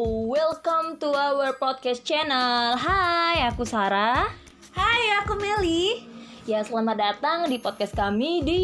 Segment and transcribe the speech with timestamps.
[0.00, 2.72] welcome to our podcast channel.
[2.72, 4.32] Hai, aku Sarah.
[4.72, 6.08] Hai, aku Meli.
[6.48, 8.62] Ya, selamat datang di podcast kami di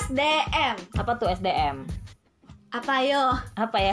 [0.00, 0.80] SDM.
[0.96, 1.84] apa tuh SDM?
[2.72, 3.36] Apa yo?
[3.52, 3.92] Apa ya?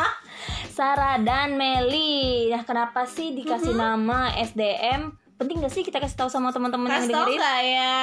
[0.76, 2.48] Sarah dan Meli.
[2.48, 5.12] Nah, kenapa sih dikasih nama SDM?
[5.36, 7.36] Penting gak sih kita kasih tahu sama teman-teman yang Kasih dengerin?
[7.36, 8.00] nggak ya?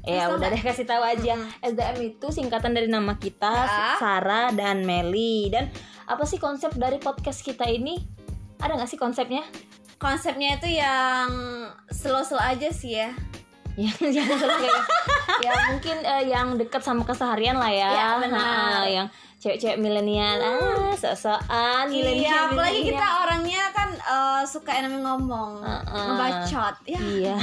[0.00, 1.36] Ya Kasih udah deh kasih tahu aja.
[1.60, 4.00] SDM itu singkatan dari nama kita Ya.
[4.00, 5.52] Sarah dan Meli.
[5.52, 5.68] Dan
[6.10, 8.02] apa sih konsep dari podcast kita ini?
[8.58, 9.46] Ada nggak sih konsepnya?
[10.02, 11.30] Konsepnya itu yang
[11.94, 13.14] slow-slow aja sih ya.
[13.80, 14.82] yang jangan salah kayak
[15.40, 18.42] ya mungkin eh, yang dekat sama keseharian lah ya, Ya, benar.
[18.42, 19.06] Nah, yang
[19.40, 25.52] cewek-cewek milenial ah sok-sokan milenial Iya, apalagi kita orangnya kan eh, suka yang namanya ngomong,
[25.64, 26.04] Heeh.
[26.06, 26.74] ngebacot.
[26.84, 27.00] Ya.
[27.00, 27.36] Iya,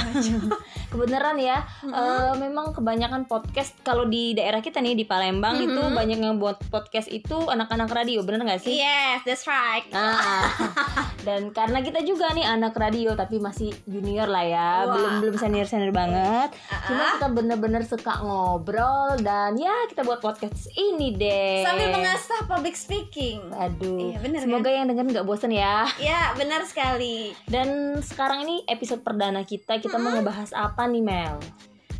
[0.92, 1.58] kebenaran ya.
[1.82, 6.62] eh, memang kebanyakan podcast kalau di daerah kita nih di Palembang itu banyak yang buat
[6.70, 8.78] podcast itu anak-anak radio, bener nggak sih?
[8.78, 9.84] Yes, that's right.
[9.90, 10.46] Ah,
[11.26, 14.94] dan karena kita juga nih anak radio tapi masih junior lah ya, Wah.
[14.94, 16.54] belum belum senior senior banget.
[16.86, 21.66] Cuma kita bener-bener suka ngobrol dan ya kita buat podcast ini deh.
[21.66, 23.40] Sambil mengasah public speaking.
[23.50, 25.88] Aduh, Iya, bener semoga yang denger nggak bosen ya.
[25.96, 27.32] Ya, benar sekali.
[27.44, 31.36] Dan sekarang ini episode perdana kita, kita mau ngebahas apa nih Mel?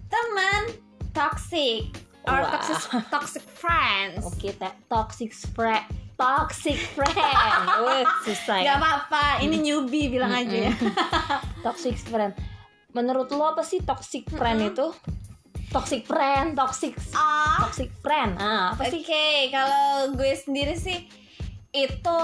[0.06, 0.62] Teman
[1.11, 1.89] toxic
[2.25, 2.53] or Wah.
[2.55, 4.20] toxic toxic friends.
[4.22, 8.73] Oke, te- toxic friend, toxic friend, Wih, susah ya.
[8.73, 10.73] Gak apa-apa, ini newbie bilang aja ya.
[11.61, 12.33] toxic friend.
[12.91, 14.89] Menurut lo apa sih toxic friend itu?
[15.69, 18.41] Toxic friend, toxic Ah, toxic friend.
[18.41, 19.05] Ah, apa Oke, sih?
[19.52, 21.05] kalau gue sendiri sih
[21.77, 22.19] itu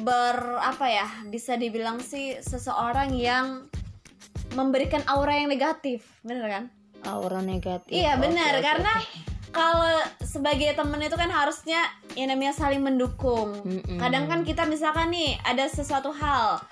[0.00, 3.68] ber apa ya bisa dibilang sih seseorang yang
[4.56, 6.64] memberikan aura yang negatif, bener kan?
[7.04, 7.92] Aura negatif.
[7.92, 9.52] Iya benar oke, karena oke.
[9.52, 11.84] kalau sebagai temen itu kan harusnya
[12.16, 13.52] yang namanya saling mendukung.
[13.60, 14.00] Mm-mm.
[14.00, 16.64] Kadang kan kita misalkan nih ada sesuatu hal,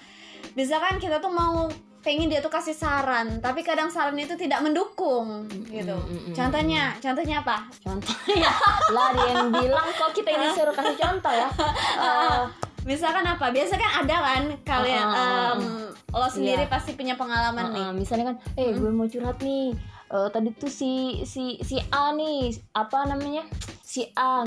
[0.57, 1.69] misalkan kita tuh mau
[2.05, 5.97] pengen dia tuh kasih saran, tapi kadang saran itu tidak mendukung gitu.
[5.97, 6.37] mm-mm.
[6.37, 7.65] Contohnya, contohnya apa?
[7.81, 8.53] contohnya
[8.95, 11.49] lah dia yang bilang kok kita ini suruh kasih contoh ya.
[12.05, 12.41] Eh,
[12.85, 13.49] Misalkan apa?
[13.49, 15.57] Biasa kan ada kan kalian ah.
[15.57, 16.71] em, lo sendiri Iya.
[16.71, 17.81] pasti punya pengalaman nih.
[17.81, 19.73] Uh, uh, misalnya kan, eh gue mau curhat nih.
[20.13, 23.49] Eh, tadi tuh si si si A nih, apa namanya?
[23.81, 24.45] Si A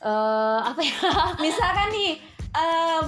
[0.00, 0.96] eh apa ya?
[1.36, 2.16] Misalkan nih
[2.56, 3.04] em,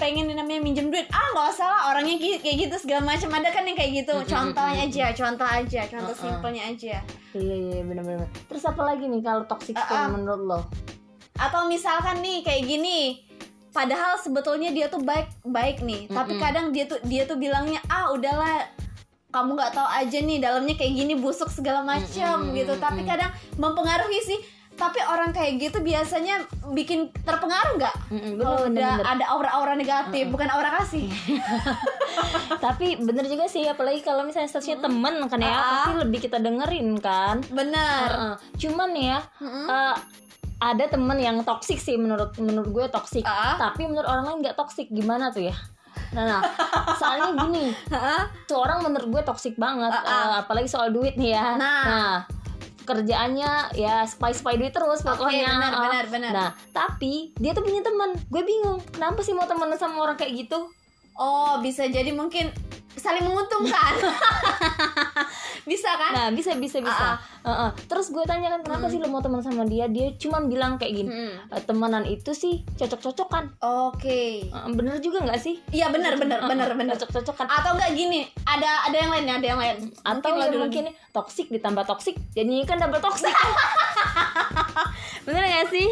[0.00, 3.52] pengen yang namanya minjem duit, ah nggak usah lah orangnya kayak gitu segala macam ada
[3.52, 4.16] kan yang kayak gitu.
[4.24, 6.24] Contohnya aja, contoh aja, contoh Uh-uh.
[6.24, 6.96] simpelnya aja.
[7.36, 8.26] Iya iya benar-benar.
[8.48, 10.08] Terus apa lagi nih kalau toxic Uh, uh.
[10.08, 10.60] menurut lo?
[11.36, 13.28] Atau misalkan nih kayak gini,
[13.76, 16.44] padahal sebetulnya dia tuh baik baik nih, tapi Mm-mm.
[16.48, 18.64] kadang dia tuh dia tuh bilangnya ah udahlah
[19.30, 22.72] kamu nggak tahu aja nih dalamnya kayak gini busuk segala macam Mm-mm, gitu.
[22.80, 24.40] Tapi kadang mempengaruhi sih.
[24.80, 27.96] Tapi orang kayak gitu biasanya bikin terpengaruh nggak?
[28.08, 31.04] Mm-mm, Kalau udah ada aura-aura negatif, bukan aura kasih.
[32.64, 35.60] Tapi bener juga sih apalagi kalau misalnya statusnya temen kan ya Ah.
[35.84, 37.44] pasti lebih kita dengerin kan.
[37.46, 38.08] Bener.
[38.08, 38.34] Heeh.
[38.58, 39.66] Cuman ya Mm-mm.
[39.66, 39.96] eh,
[40.60, 43.24] ada temen yang toksik sih menurut menurut gue toksik.
[43.24, 43.60] Ah.
[43.60, 45.56] Tapi menurut orang lain nggak toksik gimana tuh ya?
[46.10, 46.40] Nah, nah
[47.00, 48.20] soalnya gini, Heeh.
[48.44, 49.92] tuh orang menurut gue toksik banget.
[49.92, 51.44] Eh, apalagi soal duit nih ya.
[51.54, 52.39] Nah.
[52.82, 55.46] Kerjaannya ya spy spy duit terus pokoknya.
[55.46, 55.82] benar, Oh.
[55.82, 56.32] benar, benar.
[56.32, 58.16] Nah, tapi dia tuh punya teman.
[58.26, 60.70] Gue bingung, kenapa sih mau temenan sama orang kayak gitu?
[61.20, 62.48] Oh, bisa jadi mungkin
[62.96, 63.92] saling menguntungkan.
[65.70, 66.12] bisa kan?
[66.12, 67.06] Nah, bisa bisa bisa.
[67.12, 67.70] Ah, Heeh.
[67.86, 69.84] Terus gue tanya kan kenapa sih lo mau teman sama dia?
[69.86, 71.08] Dia cuma bilang kayak gini.
[71.08, 71.36] Hmm.
[71.48, 73.56] "Eh, temenan itu sih cocok-cocokan.
[73.60, 74.48] Oke.
[74.48, 75.60] Eh, bener juga nggak sih?
[75.70, 76.96] Iya benar benar benar benar.
[76.96, 77.46] Cocok-cocokan.
[77.48, 79.76] Atau enggak gini, ada ada yang lain ada yang lain.
[80.00, 80.68] Atau lo ya dulu.
[80.68, 83.32] mungkin toksik ditambah toksik jadinya kan double toksik.
[85.28, 85.86] bener gak sih?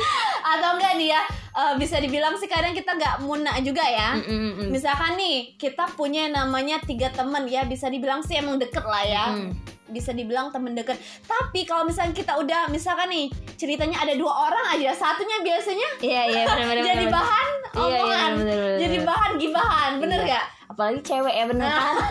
[0.48, 1.12] atau enggak nih
[1.58, 4.14] eh, bisa dibilang sih kadang kita nggak muna juga ya.
[4.14, 4.68] Mm, mm, mm.
[4.70, 9.24] Misalkan nih kita punya namanya tiga teman ya bisa dibilang sih emang deket lah ya.
[9.34, 9.50] Mm.
[9.88, 10.94] Bisa dibilang temen deket.
[11.24, 16.22] Tapi kalau misalnya kita udah misalkan nih ceritanya ada dua orang aja, satunya biasanya Iya
[16.28, 16.84] iya benar-benar.
[16.92, 18.78] jadi bahan Iya, iya, omongan, bener-bener.
[18.78, 20.30] jadi bahan gibahan, bener Iya.
[20.30, 20.44] gak?
[20.68, 21.94] Apalagi cewek ya bener kan?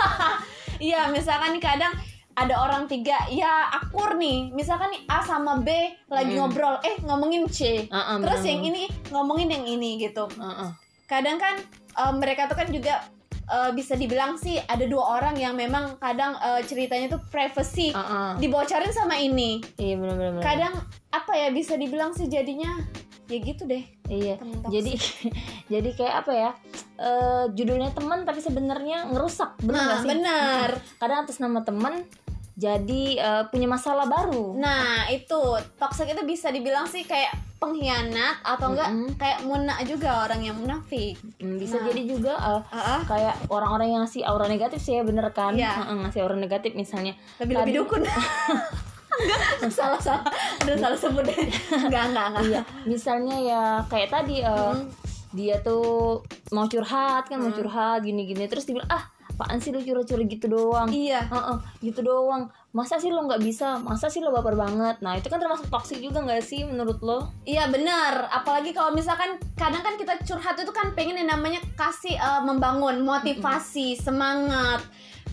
[0.78, 1.94] Iya, misalkan nih kadang
[2.38, 4.54] ada orang tiga, ya akur nih.
[4.54, 5.74] Misalkan nih A sama B
[6.08, 7.84] lagi ngobrol, eh ngomongin C.
[7.84, 8.46] Heeh, Terus bener-bener.
[8.48, 10.30] yang ini ngomongin yang ini gitu.
[10.32, 10.70] Heeh.
[11.06, 11.58] Kadang kan
[11.98, 13.02] eh, mereka tuh kan juga
[13.44, 18.38] eh, bisa dibilang sih ada dua orang yang memang kadang eh, ceritanya tuh privacy Heeh.
[18.38, 19.58] dibocorin sama ini.
[19.76, 20.40] Iya benar-benar.
[20.40, 20.74] Kadang
[21.10, 22.78] apa ya bisa dibilang sih jadinya
[23.26, 23.82] ya gitu deh.
[24.08, 24.38] Iya.
[24.70, 24.94] Jadi
[25.74, 26.52] jadi kayak apa ya?
[26.98, 29.58] Eh judulnya teman tapi sebenarnya ngerusak.
[29.60, 30.08] Bener Nah, sih?
[30.08, 30.70] benar.
[30.96, 32.04] Kadang atas nama teman
[32.58, 34.58] jadi eh, punya masalah baru.
[34.58, 35.38] Nah, itu
[35.78, 39.14] toxic itu bisa dibilang sih kayak pengkhianat atau enggak Mm-mm.
[39.16, 41.90] kayak muna juga orang yang munafik Hmm, bisa Nah.
[41.90, 43.02] jadi juga uh, Heeh.
[43.04, 45.74] kayak orang-orang yang ngasih aura negatif sih ya bener kan Iya.
[45.76, 48.02] Heeh, ngasih aura negatif misalnya lebih lebih Tadi- dukun
[49.58, 50.22] enggak salah salah
[50.62, 51.40] udah salah sebut deh
[51.80, 54.86] enggak enggak enggak iya misalnya ya kayak tadi uh, Hmm.
[55.34, 56.22] dia tuh
[56.52, 59.02] mau curhat kan mau curhat gini-gini terus dia bilang ah
[59.38, 60.90] apaan sih lu curhat-curhat gitu doang?
[60.90, 61.30] Iya.
[61.30, 62.50] Heeh, gitu doang.
[62.74, 63.78] Masa sih lo nggak bisa?
[63.78, 64.98] Masa sih lo baper banget?
[65.06, 67.30] Nah itu kan termasuk toksik juga nggak sih menurut lo?
[67.46, 72.18] Iya benar, apalagi kalau misalkan kadang kan kita curhat itu kan pengen yang namanya kasih
[72.18, 74.82] eh, membangun motivasi, semangat.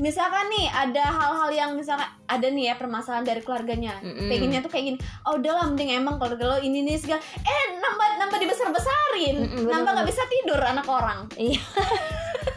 [0.02, 4.26] Misalkan nih ada hal-hal yang misalkan ada nih ya permasalahan dari keluarganya, Mm-mm.
[4.26, 8.08] pengennya tuh kayak gini, oh udahlah mending emang keluarga lo ini nih segala, eh nambah
[8.26, 11.30] nambah dibesar besarin, Mm-mm, nambah nggak bisa tidur anak orang.
[11.38, 11.62] iya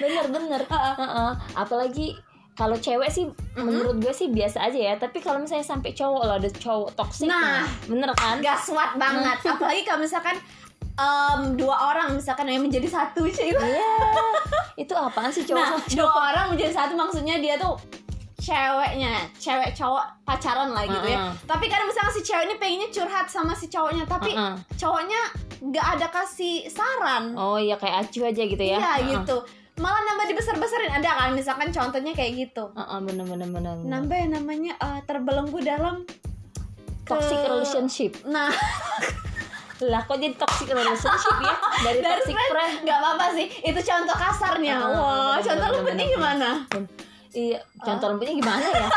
[0.00, 1.32] bener bener Heeh.
[1.54, 2.16] apalagi
[2.52, 3.24] kalau cewek sih
[3.54, 7.24] menurut gue sih biasa aja ya tapi kalau misalnya sampai cowok lo ada cowok toksik
[7.26, 7.64] Nah.
[7.84, 10.36] bener kan Gaswat banget, apalagi kalau misalkan
[10.92, 13.48] em, dua orang misalkan yang menjadi satu cuy.
[13.48, 13.94] iya
[14.74, 17.76] itu apaan sih cowok Nah, cowok dua orang menjadi satu maksudnya dia tuh
[18.36, 21.18] ceweknya, cewek cowok pacaran lah gitu ya.
[21.20, 21.32] Uh-uh.
[21.44, 24.56] Tapi kadang misalnya si cewek ini pengennya curhat sama si cowoknya, tapi Uh-uh.
[24.74, 25.20] cowoknya
[25.60, 27.36] nggak ada kasih saran.
[27.36, 29.08] oh iya kayak acu aja gitu ya Iya Heeh.
[29.14, 29.36] gitu.
[29.80, 32.68] Malah nambah dibesar-besarin ada kan misalkan contohnya kayak gitu.
[32.70, 33.88] Heeh, bener bener bener bener.
[33.88, 38.52] Nambah yang namanya eh, terbelenggu dalam ke- toxic relationship Nah,
[39.80, 43.46] lah kok jadi toxic relationship ya dari, dari toxic friend friend nggak apa-apa sih.
[43.64, 44.76] Itu contoh kasarnya.
[44.78, 46.48] Uh-uh, Wah, bener, contoh bener, lembutnya bener, gimana?
[47.30, 48.88] Iya, contoh lembutnya gimana ya?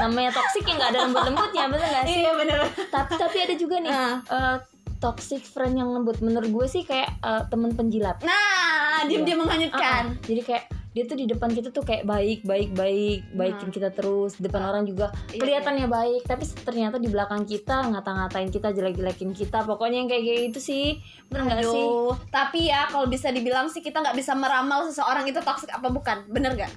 [0.00, 2.14] Namanya toxic yang nggak ada lembut-lembutnya, bener nggak sih?
[2.16, 2.58] Iya bener.
[2.88, 4.14] Tapi tapi ada juga nih Ah.
[4.24, 4.56] eh,
[5.00, 6.20] toxic friend yang lembut.
[6.20, 8.20] Menurut gue sih kayak eh, temen penjilat.
[8.22, 10.12] Nah, diam-diam menghanyutkan.
[10.12, 10.24] Ah, ah.
[10.28, 14.36] Jadi kayak dia tuh di depan kita tuh kayak baik, baik, baik, baikin kita terus.
[14.36, 19.30] Di depan orang juga Iya, kelihatannya baik, tapi ternyata di belakang kita ngata-ngatain kita, jelek-jelekin
[19.30, 19.62] kita.
[19.64, 20.98] Pokoknya yang kayak gitu sih,
[21.30, 21.86] bener nggak sih?
[22.28, 26.26] Tapi ya kalau bisa dibilang sih kita nggak bisa meramal seseorang itu toksik apa bukan,
[26.26, 26.74] bener gak?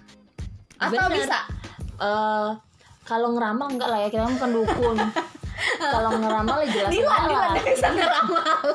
[0.78, 1.26] Atau Bener.
[1.26, 1.40] bisa?
[2.04, 2.50] eh
[3.04, 4.98] kalau ngeramal enggak lah ya kita kan bukan dukun
[5.94, 7.22] kalau ngeramal ya jelas Dilan,
[7.96, 8.70] ngeramal.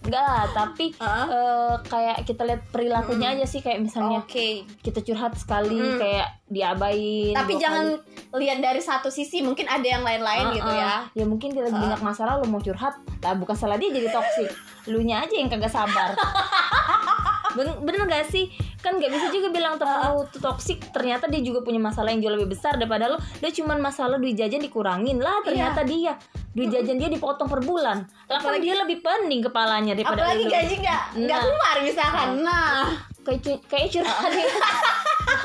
[0.00, 1.28] enggak lah tapi Hah?
[1.28, 4.64] eh, kayak kita lihat perilakunya aja sih kayak misalnya Oke.
[4.80, 5.98] kita curhat sekali Mm.
[5.98, 7.84] kayak diabain Tapi jangan
[8.32, 8.40] kali.
[8.40, 10.74] lihat dari satu sisi, mungkin ada yang lain-lain Ah, gitu ah.
[10.74, 10.94] ya.
[11.14, 11.82] ya mungkin dia lagi Ah.
[11.84, 14.48] banyak masalah lo mau curhat lah bukan salah dia jadi toksik
[14.86, 16.16] lu nya aja yang kagak sabar
[17.54, 18.46] bener gak sih?
[18.78, 22.20] Kan gak bisa juga bilang temen lu tuh toksik ternyata dia juga punya masalah yang
[22.20, 26.14] jauh lebih besar daripada lu dia cuman masalah duit jajan dikurangin lah ternyata dia.
[26.50, 28.02] Duit jajan dia dipotong per bulan.
[28.26, 30.50] Lah kan dia lebih pening kepalanya daripada Apalagi lu.
[30.50, 31.40] gaji nggak Nah.
[31.40, 32.26] keluar misalkan.
[32.40, 32.86] Nah,
[33.20, 34.76] kayak cu- kayak curhat ya curhat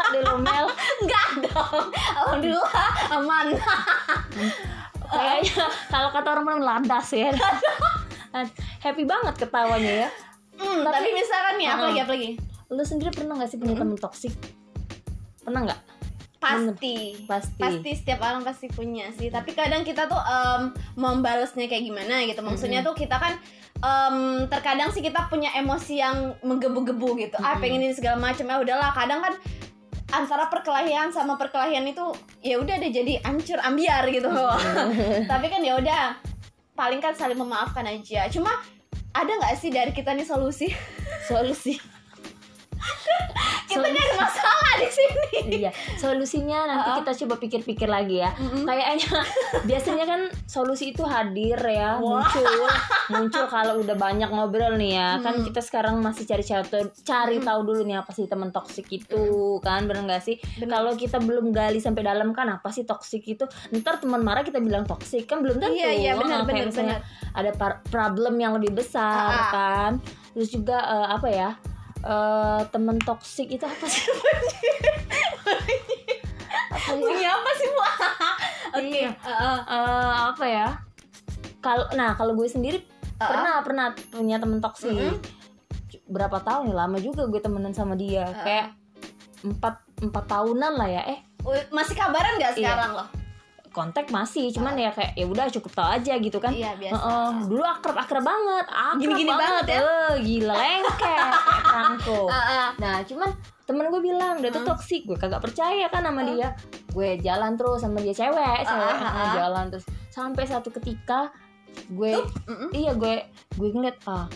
[0.10, 0.66] deh lo Mel.
[1.02, 1.86] Nggak dong.
[2.16, 3.48] Alhamdulillah aman.
[5.06, 7.30] kayaknya kalau kata orang orang landas ya.
[8.80, 10.10] Happy banget ketawanya ya
[10.56, 11.74] Hmm, tapi, misalkan nih, Ah.
[11.78, 12.30] apalagi apalagi?
[12.66, 14.34] lu sendiri pernah gak sih punya temen toksik
[15.46, 15.82] pernah nggak
[16.46, 17.26] Pasti.
[17.26, 17.58] Pasti.
[17.58, 19.34] Pasti setiap orang pasti punya sih.
[19.34, 20.62] Tapi kadang kita tuh em,
[20.94, 22.38] mau balasnya kayak gimana gitu.
[22.46, 23.34] Maksudnya tuh kita kan
[23.82, 27.38] em, terkadang sih kita punya emosi yang menggebu-gebu gitu.
[27.42, 28.46] Ah, pengen ini segala macam.
[28.46, 29.34] Ya udahlah, kadang kan
[30.14, 32.14] antara perkelahian sama perkelahian itu
[32.46, 34.30] ya udah deh jadi ancur ambiar gitu.
[35.32, 36.14] Tapi kan ya udah
[36.78, 38.30] paling kan saling memaafkan aja.
[38.30, 38.54] Cuma
[39.16, 40.68] ada nggak sih dari kita nih solusi?
[41.26, 41.80] solusi
[43.66, 45.24] kita kan ada masalah di sini.
[45.58, 48.32] iya solusinya nanti kita coba pikir-pikir lagi ya.
[48.34, 48.64] Mm-mm.
[48.64, 49.10] kayaknya
[49.70, 52.24] biasanya kan solusi itu hadir ya Wah.
[52.24, 52.66] muncul.
[53.06, 55.10] Muncul kalau udah banyak ngobrol nih ya.
[55.20, 55.44] Kan Mm.
[55.46, 56.64] kita sekarang masih cari cari
[57.04, 59.24] cari tahu dulu nih apa sih teman toksik itu
[59.60, 59.84] kan?
[59.86, 60.40] Bener gak sih?
[60.62, 63.44] Kalau kita belum gali sampai dalam kan apa sih toksik itu?
[63.72, 65.76] Ntar teman marah kita bilang toksik kan belum tentu.
[65.76, 66.98] Iya, iya, benar, Nah, kayak benar, misalnya
[67.32, 67.52] ada
[67.86, 69.52] problem yang lebih besar Ah, ah.
[69.52, 69.92] kan?
[70.32, 71.50] Terus juga eh, apa ya
[72.06, 74.42] eh temen toksik itu apa sih apa ya
[76.86, 77.82] Punya apa sih, Bu?
[78.78, 78.88] Oke.
[79.02, 79.10] Iya.
[79.12, 79.58] heeh.
[79.66, 80.68] Eh, apa ya
[81.58, 82.80] kalau nah kalau gue sendiri
[83.16, 85.16] Ah, pernah pernah punya temen toksik Mm-mm.
[86.06, 88.76] berapa tahun ya lama juga gue temenan sama dia kayak
[89.42, 91.20] empat empat tahunan lah ya eh
[91.70, 92.76] Masih kabaran nggak Iya.
[92.76, 93.08] sekarang loh?
[93.76, 96.96] Kontak masih cuman ya kayak ya udah cukup tahu aja gitu kan Iya, biasa.
[96.96, 99.78] Heeh, dulu akrab akrab banget akrab Gini-gini banget ya?
[99.78, 101.30] Eh, gila lengket kayak
[101.62, 102.68] perangko Heeh.
[102.78, 103.30] nah cuman
[103.62, 104.72] temen gue bilang dia tuh Hmm.
[104.72, 106.30] toksik gue kagak percaya kan sama Hmm.
[106.32, 106.48] dia
[106.90, 109.34] gue jalan terus sama dia cewek cewek ah, heeh, ah.
[109.36, 111.34] jalan terus sampai satu ketika
[111.92, 112.16] gue
[112.48, 112.70] Mm-mm.
[112.72, 114.32] iya gue gue ngeliat ah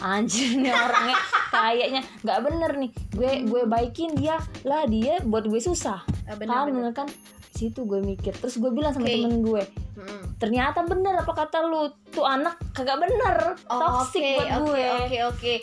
[0.00, 1.16] anjir nih orangnya
[1.54, 6.62] kayaknya nggak bener nih gue gue baikin dia lah dia buat gue susah Ah, benar,
[6.62, 6.76] kan benar.
[6.80, 7.08] bener kan
[7.54, 9.14] situ gue mikir terus gue bilang sama Oke.
[9.16, 10.36] temen gue Mm.
[10.36, 14.84] ternyata bener apa kata lu tuh anak kagak bener Oh, toxic oke, buat oke, gue
[15.00, 15.54] Oke oke.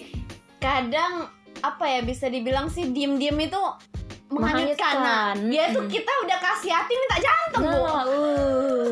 [0.57, 1.27] Kadang
[1.59, 3.61] apa ya bisa dibilang sih diem-diem itu
[4.29, 4.95] menghanyutkan.
[4.95, 5.91] Nah, dia tuh Mm.
[5.91, 7.83] kita udah kasih hati minta jantung bu.
[7.83, 8.91] Nah, uh.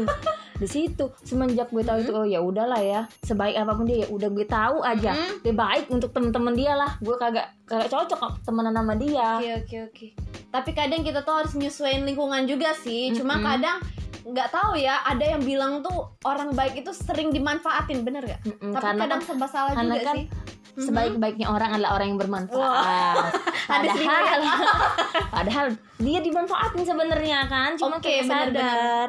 [0.60, 4.08] di situ semenjak gue tahu itu oh ya udahlah ya sebaik apa pun dia ya
[4.12, 5.34] udah gue tahu aja Mm.
[5.40, 9.78] dia baik untuk temen-temen dia lah gue kagak kagak cocok temenan sama dia Oke oke
[9.88, 10.08] oke.
[10.50, 13.14] Tapi kadang kita tuh harus nyesuaiin lingkungan juga sih.
[13.14, 13.46] Cuma Mm-mm.
[13.46, 13.78] kadang
[14.26, 15.06] nggak tahu ya.
[15.06, 18.42] Ada yang bilang tuh orang baik itu sering dimanfaatin, bener gak?
[18.44, 20.26] Mm-mm, Tapi karena kadang kan serba salah karena juga kan sih.
[20.70, 20.86] Mhm.
[20.86, 23.32] sebaik-baiknya orang adalah orang yang bermanfaat.
[23.74, 24.42] Ada padahal,
[25.36, 25.66] padahal
[26.00, 28.30] dia dimanfaatin sebenarnya kan, cuma benar-benar.
[28.30, 29.08] sadar.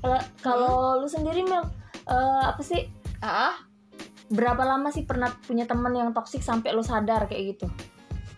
[0.00, 1.62] Kalau kalau lu sendiri Mel,
[2.04, 2.84] eh, apa sih?
[3.20, 3.54] Ah,
[4.32, 7.68] Berapa lama sih pernah punya teman yang toksik sampai lu sadar kayak gitu?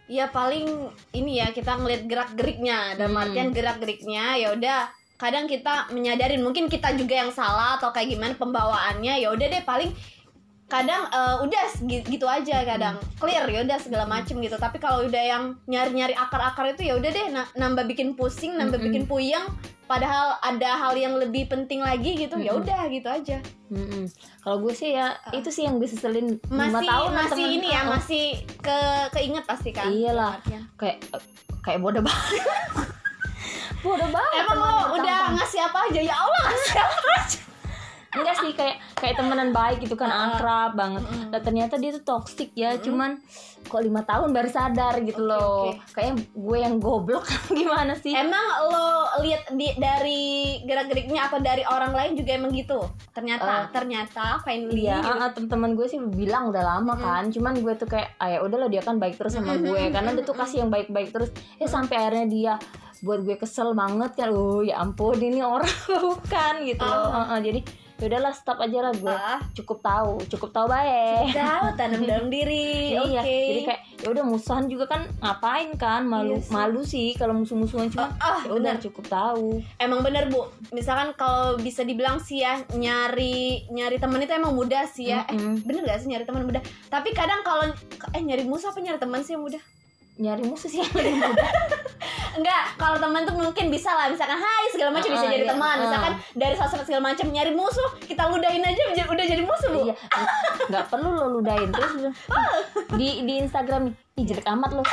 [0.05, 0.69] Ya paling
[1.17, 3.25] ini ya kita ngeliat gerak geriknya dalam Hmm.
[3.25, 8.13] artian gerak geriknya ya udah kadang kita menyadarin mungkin kita juga yang salah atau kayak
[8.13, 9.95] gimana pembawaannya ya udah deh paling
[10.75, 11.65] kadang eh, udah
[12.05, 16.67] gitu aja kadang clear ya udah segala macem gitu tapi kalau udah yang nyari-nyari akar-akar
[16.69, 18.87] itu ya udah deh na- nambah bikin pusing nambah Mm-mm.
[18.89, 19.47] bikin puyeng
[19.85, 22.61] padahal ada hal yang lebih penting lagi gitu ya Mm-mm.
[22.61, 23.39] udah gitu aja
[23.69, 24.11] Mm-mm.
[24.41, 25.33] Kalau gue sih ya Ah.
[25.33, 28.25] itu sih yang gue seselin masih tahun masih temen- ini ya Oh, masih
[28.59, 28.79] ke
[29.11, 30.37] keinget pasti kan Iyalah.
[30.37, 30.63] artian.
[30.75, 30.99] kayak
[31.61, 32.43] kayak bodoh banget.
[33.85, 34.41] bodoh banget.
[34.43, 37.39] Emang lo udah ngasih apa aja ya Allah ngasih apa aja.
[38.15, 40.33] Enggak sih kayak kayak temenan baik gitu kan Ah.
[40.33, 41.03] akrab banget.
[41.29, 43.19] Nah, ternyata dia tuh toxic ya, cuman
[43.63, 45.73] kok lima tahun baru sadar gitu Oke, loh.
[45.73, 45.93] oke.
[45.93, 48.13] Kayak gue yang goblok gimana sih?
[48.13, 48.87] Emang lo
[49.21, 50.23] lihat di dari
[50.63, 52.79] gerak geriknya atau dari orang lain juga emang gitu?
[53.11, 54.85] Ternyata Eh, ternyata finally.
[54.85, 55.09] Iya, gitu.
[55.09, 58.39] ah, ah, temen-temen gue sih bilang udah lama kan, cuman gue tuh kayak, ah ya
[58.41, 61.65] udahlah dia kan baik terus sama gue, karena dia tuh kasih yang baik-baik terus, ya
[61.65, 62.53] sampai akhirnya dia
[63.01, 65.69] buat gue kesel banget kan, oh ya ampun ini orang
[66.05, 67.17] bukan gitu loh, Ah.
[67.27, 67.61] Ah, ah, jadi
[67.95, 71.31] ya udahlah stop aja lah gue, Ah, cukup tahu, cukup tahu baik.
[71.33, 72.93] tahu tanam dalam diri.
[72.97, 73.09] Oke.
[73.09, 76.53] Iya, jadi kayak ya udah musuhan juga kan ngapain kan malu Iya sih.
[76.53, 79.63] malu sih kalau musuh-musuhan cuma Ah, ah, ya udah cukup tahu.
[79.77, 80.45] Emang bener bu.
[80.71, 83.35] Misalkan kalau bisa dibilang sih ya nyari
[83.69, 85.25] nyari teman itu emang mudah sih ya.
[85.25, 85.63] Eh, Mm-mm.
[85.63, 86.61] bener gak sih nyari teman mudah?
[86.87, 87.71] Tapi kadang kalau
[88.11, 89.63] eh nyari musuh apa nyari teman sih yang mudah?
[90.15, 91.49] Nyari musuh sih yang lebih mudah.
[92.39, 95.51] Enggak, kalau teman tuh mungkin bisa lah misalkan hai segala macam bisa Ah, jadi iya,
[95.51, 95.71] teman.
[95.73, 95.83] ah.
[95.83, 99.81] Misalkan dari sosmed segala macam nyari musuh, kita ludahin aja udah jadi musuh, Bu.
[99.85, 99.95] Iya,
[100.67, 102.11] nggak perlu lo ludahin terus
[102.95, 104.83] di di Instagram nih, ih jelek amat lo.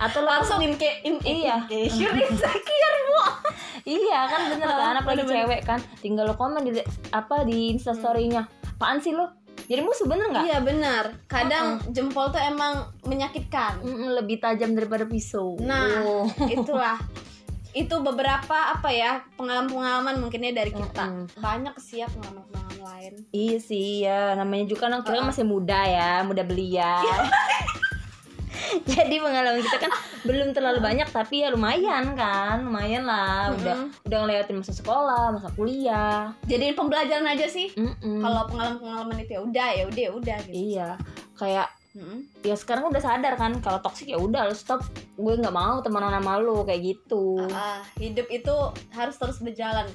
[0.00, 1.56] Atau lo Langsung in, in, in Iya.
[1.68, 3.20] insecure, insecure, Bu.
[3.96, 6.72] iya kan bener kan, Ah, apalagi cewek kan, tinggal lo komen di
[7.10, 9.39] apa di instastorynya, apaan sih lo?
[9.70, 10.44] Jadi musuh bener nggak?
[10.50, 11.04] Iya benar.
[11.30, 13.78] Kadang jempol tuh emang menyakitkan.
[13.80, 15.54] Mm, lebih tajam daripada pisau.
[15.62, 16.26] Nah, Oh.
[16.50, 16.98] itulah.
[17.70, 21.06] Itu beberapa apa ya pengalaman-pengalaman mungkinnya dari kita.
[21.06, 21.38] Mm-mm.
[21.38, 23.12] Banyak sih ya pengalaman-pengalaman lain.
[23.30, 25.30] Iya sih ya, namanya juga kan kita Uh-uh.
[25.30, 26.98] masih muda ya, muda belia.
[28.90, 29.92] Jadi pengalaman kita kan
[30.24, 33.54] belum terlalu banyak tapi ya lumayan kan, lumayan lah.
[33.54, 34.06] Udah Mm-mm.
[34.06, 36.32] udah ngelewatin masa sekolah, masa kuliah.
[36.46, 37.72] Jadiin pembelajaran aja sih.
[37.74, 38.20] Mm-mm.
[38.20, 40.54] Kalau pengalaman-pengalaman itu ya udah ya udah ya udah gitu.
[40.54, 40.88] iya,
[41.36, 42.22] kayak Mm-mm.
[42.46, 44.84] ya sekarang udah sadar kan kalau toksik ya udah lu stop.
[45.18, 47.40] Gue nggak mau temenan sama lu kayak gitu.
[47.50, 48.54] Ah, hidup itu
[48.94, 49.88] harus terus berjalan.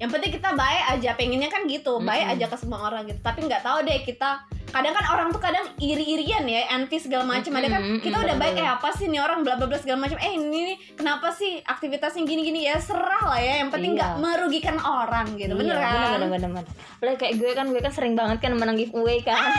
[0.00, 3.20] Yang penting kita baik aja, pengennya kan gitu, baik aja ke semua orang gitu.
[3.20, 7.52] Tapi nggak tahu deh kita kadang kan orang tuh kadang iri-irian ya, envy segala macam.
[7.52, 10.16] Ada kan kita udah baik eh apa sih nih orang bla bla bla segala macam.
[10.16, 13.60] Eh ini nih, kenapa sih aktivitasnya gini-gini ya serah lah ya.
[13.60, 14.18] Yang penting nggak Iya.
[14.18, 15.52] merugikan orang gitu.
[15.52, 15.94] bener Iya, kan?
[16.16, 16.64] Bener, bener, bener.
[16.96, 19.52] Apalagi kayak gue kan, gue kan sering banget kan menang giveaway kan.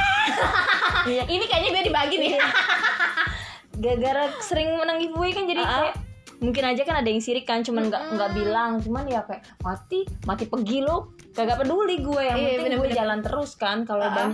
[1.05, 2.31] Iya, Ini kayaknya gue dibagi nih.
[3.81, 5.69] gara-gara sering menang giveaway kan jadi Ah.
[5.79, 5.95] kayak
[6.41, 8.15] mungkin aja kan ada yang sirik kan cuman nggak Mm-mm.
[8.17, 12.81] nggak bilang cuman ya kayak mati mati pergi lo kagak peduli gue yang Iya, penting
[12.81, 14.11] gue jalan terus kan kalau Ah.
[14.11, 14.29] dan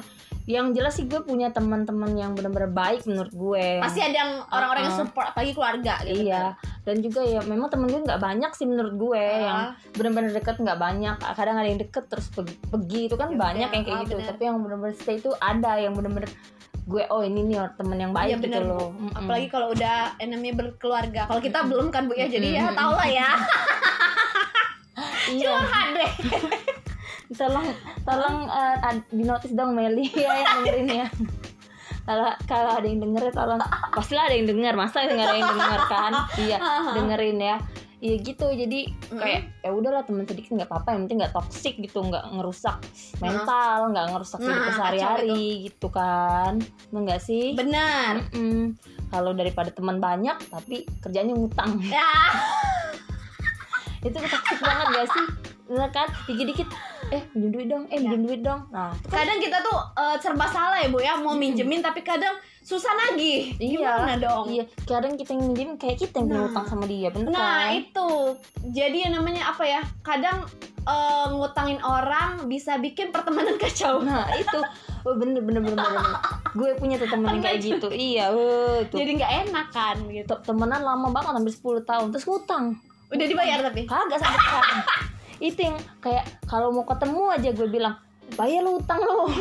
[0.48, 4.82] yang jelas sih gue punya teman-teman yang benar-benar baik menurut gue Pasti ada yang orang-orang
[4.82, 4.98] yang Ah.
[4.98, 6.24] support apalagi keluarga gitu.
[6.24, 9.38] iya dan juga ya memang temen gue nggak banyak sih menurut gue Ah.
[9.38, 9.60] yang
[9.92, 13.62] benar-benar deket nggak banyak kadang ada yang deket terus pergi, pergi itu kan Ya banyak
[13.62, 14.28] udah, yang kayak ah, gitu bener.
[14.30, 16.30] tapi yang benar-benar stay itu ada yang benar-benar
[16.88, 18.70] gue oh ini nih temen yang baik gitu bener Bu.
[18.72, 18.88] loh.
[19.14, 21.22] Apalagi kalau udah namanya berkeluarga.
[21.28, 22.26] Kalau kita belum kan Bu ya.
[22.26, 23.28] Jadi ya tau lah ya.
[25.30, 26.12] iya Curhat deh.
[27.34, 27.68] tolong
[28.02, 31.08] tolong eh, ad- di notice dong Meli ya yang dengerin ya.
[32.04, 33.60] Kalau kalau ada yang denger ya tolong.
[33.92, 36.12] Pastilah ada yang denger masa nggak ada yang denger kan?
[36.38, 36.58] Iya
[36.96, 37.58] dengerin ya.
[37.98, 41.98] Iya gitu jadi kayak ya udahlah teman sedikit nggak apa-apa yang penting nggak toksik gitu
[42.00, 42.78] nggak ngerusak
[43.18, 46.62] mental nggak ngerusak hidup Nah, sehari-hari gitu kan.
[46.94, 47.58] Emang nggak sih?
[47.58, 48.22] Benar.
[48.32, 48.78] Mm-mm.
[49.08, 51.80] kalau daripada teman banyak tapi kerjanya ngutang.
[51.82, 52.06] Ya.
[53.98, 55.26] itu toksik banget gak sih
[55.68, 56.08] kan?
[56.24, 56.68] Dikit-dikit
[57.08, 58.68] eh minjem duit dong eh minjem duit dong.
[58.70, 61.16] Nah kan kadang kita tuh eh, serba salah ya bu ya.
[61.16, 64.48] Mau minjemin tapi kadang susah nagih gimana dong?
[64.50, 66.48] Iya kadang kita yang minjem kayak kita yang Nah.
[66.48, 67.76] utang sama dia bener Nah kan?
[67.76, 68.10] itu.
[68.70, 69.82] Jadi yang namanya apa ya?
[70.02, 70.44] Kadang
[70.82, 74.00] eh, ngutangin orang bisa bikin pertemanan kacau.
[74.00, 74.60] nah itu.
[75.04, 76.20] Oh, bener bener bener bener, bener.
[76.52, 77.88] gue punya tuh temen yang kayak gitu.
[77.90, 78.96] iya weh, itu.
[78.98, 80.28] Jadi nggak enak kan gitu.
[80.28, 82.08] Te- temenan lama banget hampir 10 tahun.
[82.12, 82.76] Terus ngutang.
[83.08, 83.88] Udah dibayar tapi.
[83.88, 84.80] kagak sampai sekarang
[85.38, 87.96] itu yang kayak kalau mau ketemu aja gue bilang
[88.36, 89.28] bayar lu utang lu.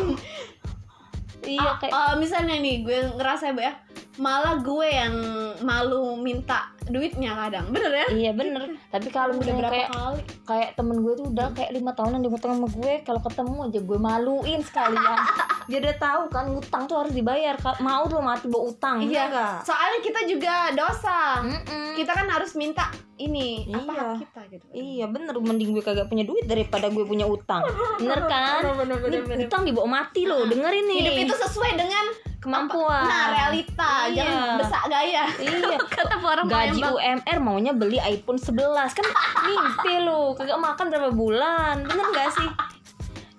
[1.46, 3.78] Iya Ah, kayak eh, misalnya nih gue ngerasa ya,
[4.18, 5.14] malah gue yang
[5.62, 7.66] malu minta duitnya kadang.
[7.68, 8.06] Bener ya?
[8.08, 10.20] iya bener tapi kalau Udah misalnya berapa kayak kali?
[10.44, 13.80] kayak temen gue tuh udah kayak lima tahunan dia ngutang sama gue kalau ketemu aja
[13.80, 15.18] gue maluin sekalian
[15.68, 19.26] dia udah tahu kan ngutang tuh harus dibayar mau tuh mati bawa utang Iya.
[19.26, 21.18] enggak Soalnya kita juga dosa.
[21.42, 21.92] Mm-mm.
[21.94, 24.02] Kita kan harus minta ini apa Iya.
[24.04, 24.64] hak kita gitu.
[24.70, 27.66] Iya bener mending gue kagak punya duit daripada gue punya utang
[27.98, 28.62] Bener kan?
[28.76, 29.46] Bener, bener, Ini bener.
[29.46, 32.04] utang dibawa mati loh dengerin nih Hidup itu sesuai dengan
[32.38, 34.22] kemampuan Nah, realita, Iya.
[34.22, 35.24] jangan besak gaya.
[35.34, 37.20] Iya Kata orang Gaji Palembang.
[37.20, 38.52] UMR maunya beli iPhone 11
[38.92, 39.06] Kan
[39.42, 42.50] mimpi lo Kagak makan berapa bulan Bener gak sih?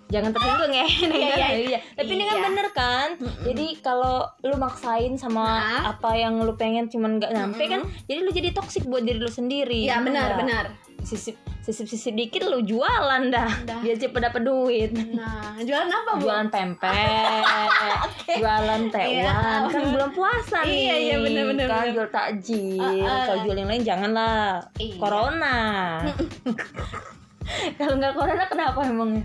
[0.07, 1.47] Jangan tersinggung ya Iya, iya.
[1.67, 1.79] iya.
[1.93, 2.45] Tapi ini kan Iya.
[2.45, 3.07] bener kan
[3.43, 5.81] Jadi kalau lu maksain sama Nah.
[5.91, 9.27] apa yang lu pengen cuman gak nyampe kan Jadi lu jadi toksik buat diri lu
[9.27, 10.39] sendiri Iya benar nggak?
[10.39, 10.65] benar.
[11.07, 13.79] Sisip sisip sisip dikit lu jualan dah, Dah.
[13.79, 16.21] biar cepet dapet duit Nah, jualan apa bu?
[16.21, 17.43] jualan pempek
[18.39, 19.35] jualan tewan Iya.
[19.67, 21.93] kan bulan puasa nih Iya, iya, bener, bener, kan bener.
[21.93, 23.23] jual takjil Uh, uh.
[23.25, 24.95] kalau jual yang lain janganlah Iya.
[24.97, 25.57] corona
[27.77, 29.23] kalau nggak corona kenapa emangnya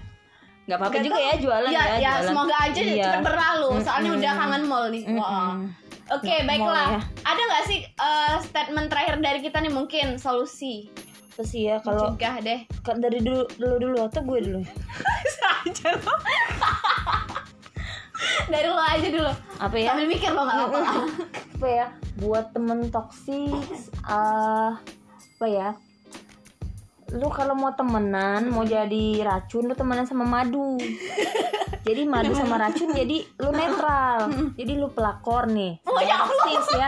[0.62, 1.26] nggak apa-apa juga tahu.
[1.26, 2.22] ya jualan ya, ya, ya jualan.
[2.24, 3.02] semoga aja Iya.
[3.04, 3.70] cepat berlalu.
[3.80, 4.20] Soalnya Mm-mm.
[4.20, 5.02] udah kangen mall nih.
[5.04, 5.18] Mm-mm.
[5.18, 5.54] Wah.
[6.12, 6.86] Oke, Nggak baiklah.
[6.88, 6.98] ya.
[7.24, 10.86] Ada nggak sih eh, statement terakhir dari kita nih mungkin solusi?
[11.32, 12.60] Terus ya kalau Mencegah deh.
[12.80, 14.60] ka- dari dulu dulu dulu atau gue dulu.
[15.62, 16.14] Aja lo.
[18.46, 19.30] dari lo aja dulu.
[19.58, 19.88] apa ya?
[19.94, 20.78] Sambil mikir lo nggak apa-apa.
[21.56, 21.86] apa ya?
[22.18, 23.62] Buat temen toksik
[24.04, 24.70] eh
[25.12, 25.68] apa ya?
[27.12, 30.76] Lu kalau mau temenan mau jadi racun lu temenan sama madu.
[31.82, 34.30] Jadi madu sama racun jadi lu netral.
[34.54, 35.82] Jadi lu pelakor nih.
[35.82, 36.86] Oh, ya toksis ya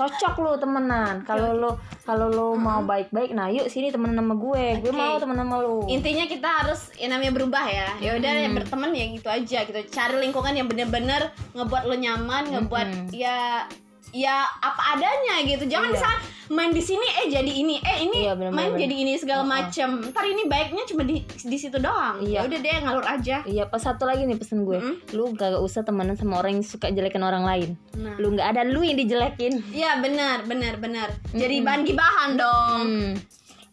[0.00, 1.70] cocok lu temenan kalau lu
[2.08, 4.96] kalau lu mau baik-baik nah yuk sini temenan sama gue gue Oke.
[4.96, 7.88] mau temenan sama lu Intinya kita harus yang namanya berubah ya.
[7.98, 9.78] Ya udah ya berteman ya gitu aja gitu.
[9.90, 13.06] Cari lingkungan yang bener-bener ngebuat lo nyaman, ngebuat Mm-mm.
[13.10, 13.66] ya
[14.10, 15.64] ya apa adanya gitu.
[15.66, 15.94] Jangan Iya.
[15.94, 16.20] misalnya
[16.50, 19.42] main di sini eh jadi ini, eh ini Iya, bener, main bener, jadi ini segala
[19.42, 19.54] Uh-uh.
[19.54, 19.88] macem.
[20.02, 22.18] Ntar ini baiknya cuma di di situ doang.
[22.18, 22.42] Iya.
[22.42, 23.36] Ya udah deh ngalur aja.
[23.46, 24.78] Iya, pas satu lagi nih pesen gue.
[24.78, 25.14] Mm-mm.
[25.14, 27.70] Lu gak usah temenan sama orang yang suka jelekin orang lain.
[27.94, 28.18] Nah.
[28.18, 29.62] Lu nggak ada lu yang dijelekin.
[29.70, 31.08] Iya benar, benar, benar.
[31.30, 31.66] Jadi Mm-mm.
[31.66, 32.80] bahan gibahan dong.
[32.82, 33.12] Hmm.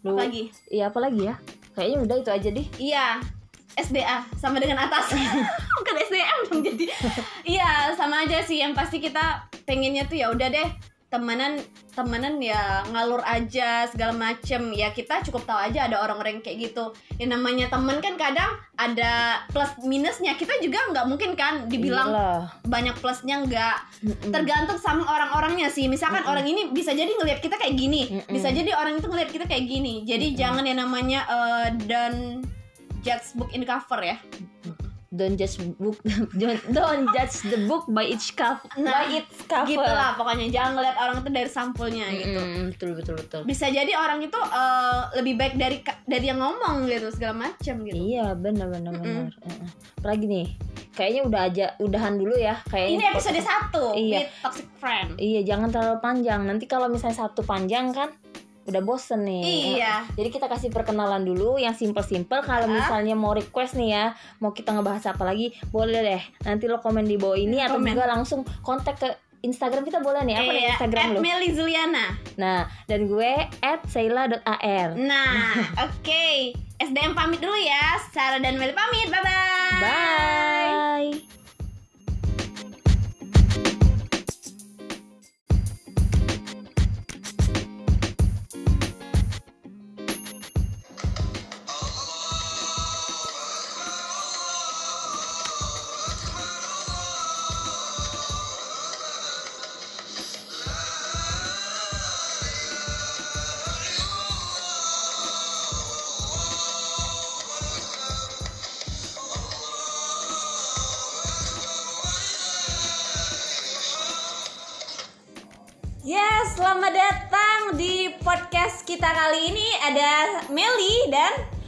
[0.06, 0.43] Lu, Apa lagi?
[0.69, 1.36] Iya apa lagi ya?
[1.73, 2.67] Kayaknya udah itu aja deh.
[2.78, 3.08] Iya.
[3.78, 5.13] SDA sama dengan atas.
[5.78, 6.86] Bukan SDM dong jadi.
[7.46, 8.60] Iya sama aja sih.
[8.60, 10.70] Yang pasti kita pengennya tuh ya udah deh
[11.08, 11.56] temenan
[11.96, 14.76] temenan ya ngalur aja segala macem.
[14.76, 16.92] Ya kita cukup tahu aja ada orang-orang yang kayak gitu.
[17.16, 20.36] Yang namanya temen kan kadang ada plus minusnya.
[20.36, 22.42] Kita juga nggak mungkin kan dibilang Iyalah.
[22.68, 23.78] banyak plusnya nggak.
[24.30, 25.88] Tergantung sama orang-orangnya sih.
[25.88, 28.22] Misalkan orang ini bisa jadi ngelihat kita kayak gini.
[28.28, 30.04] Bisa jadi orang itu ngelihat kita kayak gini.
[30.04, 32.44] Jadi jangan yang namanya eh, dan
[33.08, 34.20] judge book in cover ya
[35.08, 35.96] Don't judge book
[36.36, 38.60] don't, don't judge the book by its cover.
[38.76, 39.63] Nah, by its cover.
[39.65, 43.41] gitu lah pokoknya jangan ngelihat orang itu dari sampulnya gitu Mm-mm, betul betul betul.
[43.48, 47.96] bisa jadi orang itu eh, lebih baik dari dari yang ngomong gitu segala macam gitu
[47.96, 49.32] Iya benar benar benar.
[49.32, 49.67] Heeh.
[49.98, 50.48] Apalagi nih,
[50.91, 52.60] kayaknya udah aja udahan dulu ya.
[52.65, 54.17] Kayaknya ini episode satu Iya.
[54.22, 56.41] with toxic friend Iya jangan terlalu panjang.
[56.43, 58.12] Nanti kalau misalnya satu panjang kan
[58.68, 59.44] udah bosen nih.
[59.80, 60.04] Iya.
[60.12, 62.44] Jadi kita kasih perkenalan dulu yang simple-simple.
[62.44, 64.06] Kalau misalnya mau request nih ya,
[64.38, 66.22] mau kita ngebahas apa lagi, boleh deh.
[66.44, 67.96] Nanti lo komen di bawah ini atau Komen.
[67.96, 70.36] juga langsung kontak ke Instagram kita boleh nih.
[70.36, 71.20] Apa Iya, Instagram at lo?
[71.22, 73.32] Meli Zuliana Nah, dan gue
[73.88, 74.90] @seila.ar.
[74.98, 75.34] Nah,
[75.88, 76.28] oke.
[76.78, 77.98] SDM pamit dulu ya.
[78.12, 79.08] Sarah dan Meli pamit.
[79.08, 79.82] Bye-bye.
[79.82, 81.10] Bye.
[81.18, 81.37] Yes,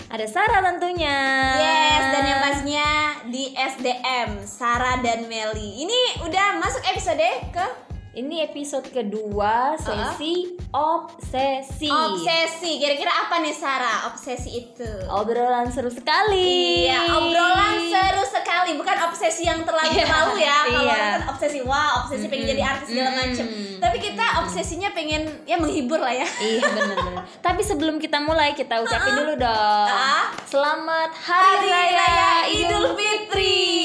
[0.09, 1.17] ada Sarah tentunya.
[1.61, 2.89] Yes, dan yang pastinya
[3.29, 5.85] di SDM Sarah dan Meli.
[5.85, 7.88] Ini udah masuk episode ke
[8.19, 11.87] Ini episode kedua sesi obsesi.
[11.87, 12.75] obsesi.
[12.75, 14.11] Kira-kira apa nih Sarah?
[14.11, 14.83] Obsesi itu.
[15.07, 16.83] Obrolan seru sekali.
[16.83, 20.57] Iya, obrolan seru sekali, bukan obsesi yang terlalu Iya, terlalu ya.
[20.67, 20.99] Kalau iya.
[20.99, 23.21] kan obsesi wah, obsesi pengen jadi artis segala Mm-mm.
[23.23, 23.45] macem.
[23.79, 26.27] Tapi kita obsesinya pengen ya menghibur lah ya.
[26.43, 30.27] Iya bener-bener Tapi sebelum kita mulai kita ucapin dulu dong Ah.
[30.43, 33.78] Selamat Hari, Hari Raya Idul Fitri Fitri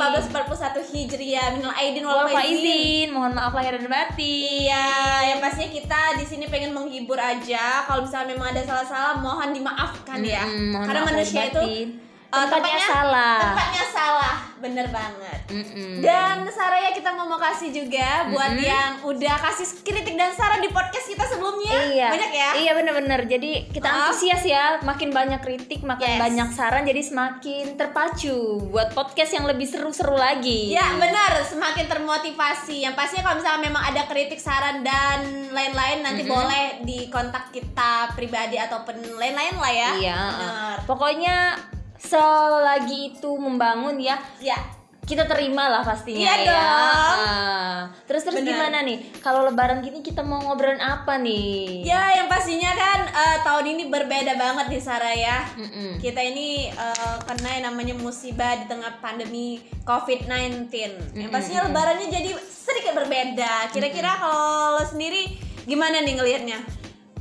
[0.00, 3.12] 1441 Hijriah Minal Aidin wal Faizin.
[3.12, 4.86] Mohon maaf lahir dan batin Iya,
[5.34, 7.84] yang pastinya kita di sini pengen menghibur aja.
[7.84, 10.44] Kalau misalnya memang ada salah-salah, mohon dimaafkan ya.
[10.48, 11.60] Mm-mm, mohon Karena manusia itu
[12.30, 15.38] eh, Tempatnya salah Tempatnya salah, bener banget.
[15.50, 15.98] Mm-mm.
[15.98, 20.68] Dan Saraya kita mau mau kasih juga buat yang udah kasih kritik dan saran di
[20.68, 21.74] podcast kita sebelumnya.
[21.88, 22.50] Iya Banyak ya?
[22.56, 23.96] Iya bener-bener Jadi kita Ah.
[24.06, 26.20] antusias ya Makin banyak kritik Makin Yes.
[26.20, 28.36] banyak saran Jadi semakin terpacu
[28.68, 32.80] Buat podcast yang lebih seru-seru lagi Ya benar, semakin termotivasi.
[32.80, 35.18] Yang pastinya kalau misalnya memang ada kritik, saran dan
[35.50, 39.90] lain-lain nanti boleh di kontak kita pribadi ataupun lain-lain lah ya.
[39.96, 40.76] Iya Benar.
[40.84, 41.36] Pokoknya
[42.00, 44.56] Selagi itu membangun ya Ya,
[45.02, 46.46] kita terima lah pastinya Iya ya.
[46.46, 47.18] dong.
[47.20, 47.80] Ah.
[48.04, 48.50] terus terus Benar.
[48.50, 48.98] gimana nih?
[49.18, 51.82] Kalau lebaran gini kita mau ngobrolin apa nih?
[51.82, 55.44] Ya, yang pastinya kan eh, tahun ini berbeda banget nih Sarah ya.
[55.54, 55.98] Mm-mm.
[55.98, 60.70] Kita ini eh, kena yang namanya musibah di tengah pandemi COVID-19.
[61.14, 63.70] Yang pastinya lebarannya jadi sedikit berbeda.
[63.70, 65.26] Kira-kira kalau lo sendiri
[65.64, 66.58] gimana nih ngelihatnya?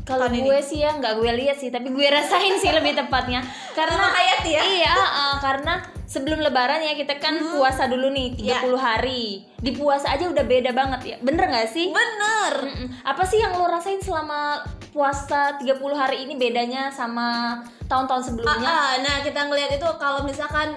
[0.10, 3.46] Kalau gue sih ya nggak gue lihat sih, tapi gue rasain sih lebih tepatnya.
[3.78, 4.62] Karena Sama Hayati ya?
[4.66, 8.58] Iya, ah, karena sebelum lebaran ya kita kan puasa dulu nih 30 Iya.
[8.76, 9.46] hari.
[9.56, 11.16] Di puasa aja udah beda banget ya.
[11.22, 11.94] Bener nggak sih?
[11.94, 12.54] Bener.
[12.66, 12.88] Mm-mm.
[13.06, 18.68] Apa sih yang lo rasain selama puasa 30 hari ini bedanya sama tahun-tahun Ah, sebelumnya?
[18.68, 20.74] ah, nah kita ngelihat itu kalau misalkan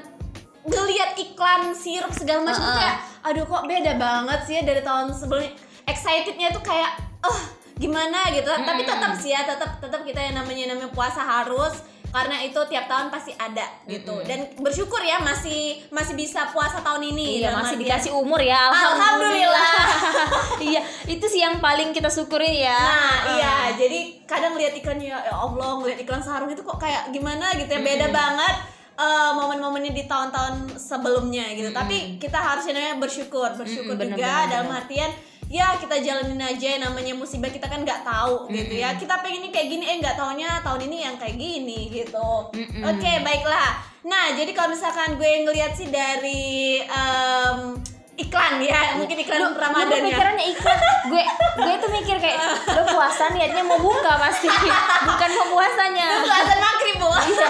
[0.62, 2.78] ngelihat iklan sirup segala macam tuh ah.
[2.78, 5.50] kayak aduh kok beda banget sih ya dari tahun sebelumnya
[5.84, 6.92] excitednya tuh kayak
[7.24, 7.40] oh
[7.76, 8.48] gimana gitu.
[8.48, 11.72] Tapi tetap sih ya tetap tetap kita yang namanya namanya puasa harus
[12.12, 14.20] karena itu tiap tahun pasti ada gitu.
[14.22, 19.72] Dan bersyukur ya masih masih bisa puasa tahun ini Iya masih dikasih umur ya Alhamdulillah.
[20.62, 22.76] Iya itu sih yang paling kita syukurin ya.
[22.76, 23.16] Nah, Ah.
[23.34, 27.66] iya, jadi kadang lihat iklannya ya Allah, ngeliat iklan sarung itu kok kayak gimana gitu
[27.68, 28.54] ya, beda banget
[28.94, 31.72] eh, momen-momennya di tahun-tahun sebelumnya gitu.
[31.72, 34.80] Tapi kita harusnya bersyukur, bersyukur bener, juga bener, dalam bener.
[34.84, 35.10] artian
[35.52, 38.96] ya kita jalanin aja yang namanya musibah kita kan nggak tahu gitu ya.
[38.96, 42.30] Kita pengen ini kayak gini eh nggak taunya tahun ini yang kayak gini gitu.
[42.56, 42.80] Mm-mm.
[42.88, 43.76] Oke, baiklah.
[44.02, 47.76] Nah, jadi kalau misalkan gue ngeliat sih dari em,
[48.14, 50.08] iklan ya, mungkin iklan Lu, lu Ramadan ya.
[50.10, 51.24] pikirannya iklan gue
[51.58, 52.38] gue tuh mikir kayak
[52.76, 54.48] lu puasa niatnya mau buka pasti
[55.08, 57.08] bukan mau puasanya azan maghrib, Bu.
[57.12, 57.48] Iya.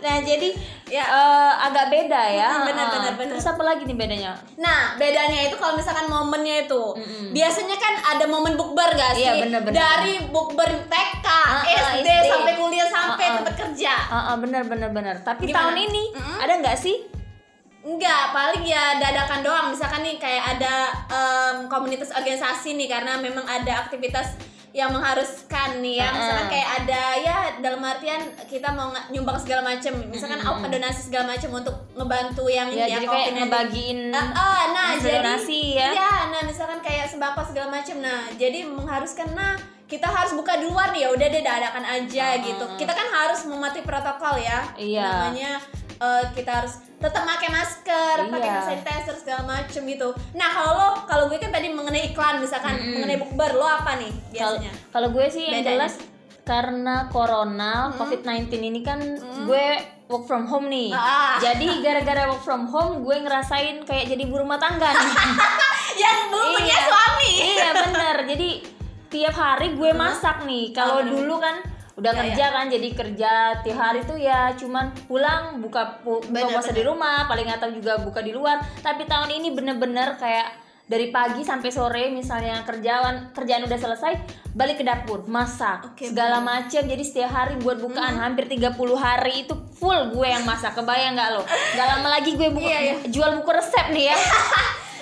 [0.00, 0.48] nah jadi
[0.90, 1.06] Ya.
[1.06, 2.90] eh, agak beda ya bener, Ah.
[2.90, 3.32] bener, bener.
[3.32, 7.30] terus apa lagi nih bedanya Nah, bedanya itu kalau misalkan momennya itu, Mm-mm.
[7.30, 9.22] biasanya kan ada momen bukber gak sih?
[9.22, 9.72] Iya, bener, bener.
[9.72, 11.62] Dari bukber TK, Ah, ah,
[11.94, 12.26] SD, SD.
[12.28, 13.36] sampai kuliah sampai Ah, ah.
[13.38, 13.94] tempat kerja.
[14.04, 15.70] Ah, ah, bener bener bener tapi Gimana?
[15.70, 16.36] tahun ini Mm-mm.
[16.38, 16.96] ada nggak sih
[17.80, 19.66] Enggak, paling ya dadakan doang.
[19.72, 20.74] Misalkan nih kayak ada
[21.08, 24.36] em, komunitas organisasi nih karena memang ada aktivitas
[24.70, 26.08] yang mengharuskan nih ya.
[26.14, 29.92] Misalkan kayak ada ya dalam artian kita mau nyumbang segala macam.
[30.06, 30.62] Misalkan Mm-mm.
[30.62, 33.38] apa donasi segala macam untuk ngebantu yang ya jadi ya kayak COVID-19.
[33.42, 35.90] ngebagiin Ah, ah, nah jadi donasi ya.
[35.90, 37.96] Iya, nah misalkan kayak sembako segala macam.
[37.98, 39.58] Nah, jadi mengharuskan nah
[39.90, 42.64] kita harus buka duluan ya udah deh dadakan aja gitu.
[42.78, 44.70] Kita kan harus mematuhi protokol ya.
[44.78, 45.34] Iya.
[45.34, 45.58] Namanya
[46.00, 48.54] eh, kita harus tetap pakai masker, pakai Iya.
[48.54, 50.08] hand sanitizer segala macem gitu.
[50.32, 54.12] Nah, kalau lo kalau gue kan tadi mengenai iklan misalkan mengenai bukber lo apa nih
[54.30, 54.72] biasanya?
[54.88, 55.76] kalau gue sih yang Bedanya.
[55.78, 55.94] jelas
[56.42, 58.98] karena corona COVID-19 ini kan
[59.44, 59.66] gue
[60.06, 60.90] work from home nih.
[60.90, 61.38] Ah.
[61.38, 65.12] Jadi gara-gara work from home gue ngerasain kayak jadi ibu rumah tangga nih.
[66.02, 66.80] Yang belum punya Iya.
[66.82, 67.32] suami.
[67.36, 68.16] iya bener.
[68.26, 68.48] Jadi
[69.08, 70.70] tiap hari gue masak nih.
[70.70, 74.94] Kalau Oh, dulu kan udah Iya, kerja kan jadi kerja tiap hari tuh ya cuman
[75.04, 78.58] pulang buka pu- buka Bener, puasa di rumah paling atau juga buka di luar.
[78.78, 80.48] Tapi tahun ini bener-bener kayak
[80.84, 84.12] dari pagi sampai sore misalnya kerjaan kerjaan udah selesai
[84.50, 89.44] balik ke dapur masak Oke, segala macam jadi setiap hari buat bukaan hampir 30 hari
[89.44, 90.74] itu full gue yang masak.
[90.74, 91.42] Kebayang nggak lo?
[91.46, 92.94] Nggak lama lagi gue buka, Iya, iya.
[93.06, 94.16] jual buku resep nih ya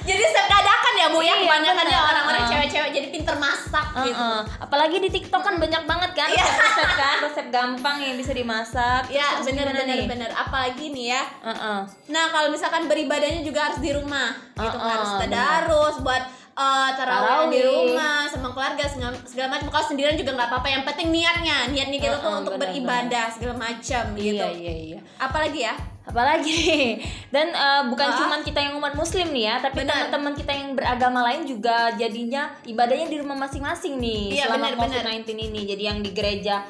[0.00, 4.14] Jadi resep dadakan ya bu ya Iya, kebanyakan ya orang-orang cewek-cewek jadi pinter masak gitu.
[4.14, 4.40] Heeh.
[4.58, 6.44] apalagi di TikTok kan banyak banget kan Iya.
[6.44, 9.54] resep kan resep gampang yang bisa dimasak Ya Terus
[10.06, 10.30] bener.
[10.30, 11.22] Apalagi nih ya.
[11.44, 11.78] Heeh.
[12.08, 15.28] Nah kalau misalkan beribadahnya juga harus di rumah, gitu Uh-uh, harus bener.
[15.30, 16.22] tadarus buat
[16.54, 20.82] uh, tarawih di rumah sama keluarga segala, segala macam kalau sendirian juga nggak apa-apa yang
[20.84, 24.98] penting niatnya niatnya kita tuh Heeh, untuk benar, beribadah segala macam gitu Iya iya iya.
[25.16, 25.74] apalagi ya
[26.08, 26.96] Apalagi
[27.34, 31.20] dan eh, bukan cuman kita yang umat muslim nih ya, tapi teman-teman kita yang beragama
[31.28, 35.04] lain juga jadinya ibadahnya di rumah masing-masing nih Iya, selama benar, benar.
[35.04, 35.60] COVID-19 ini.
[35.68, 36.64] Jadi yang di gereja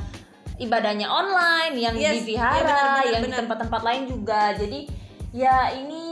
[0.59, 3.39] ibadahnya online, yang Yes, di iya, vihara, benar, benar, yang di benar.
[3.47, 4.43] tempat-tempat lain juga.
[4.59, 4.81] Jadi
[5.31, 6.03] ya ini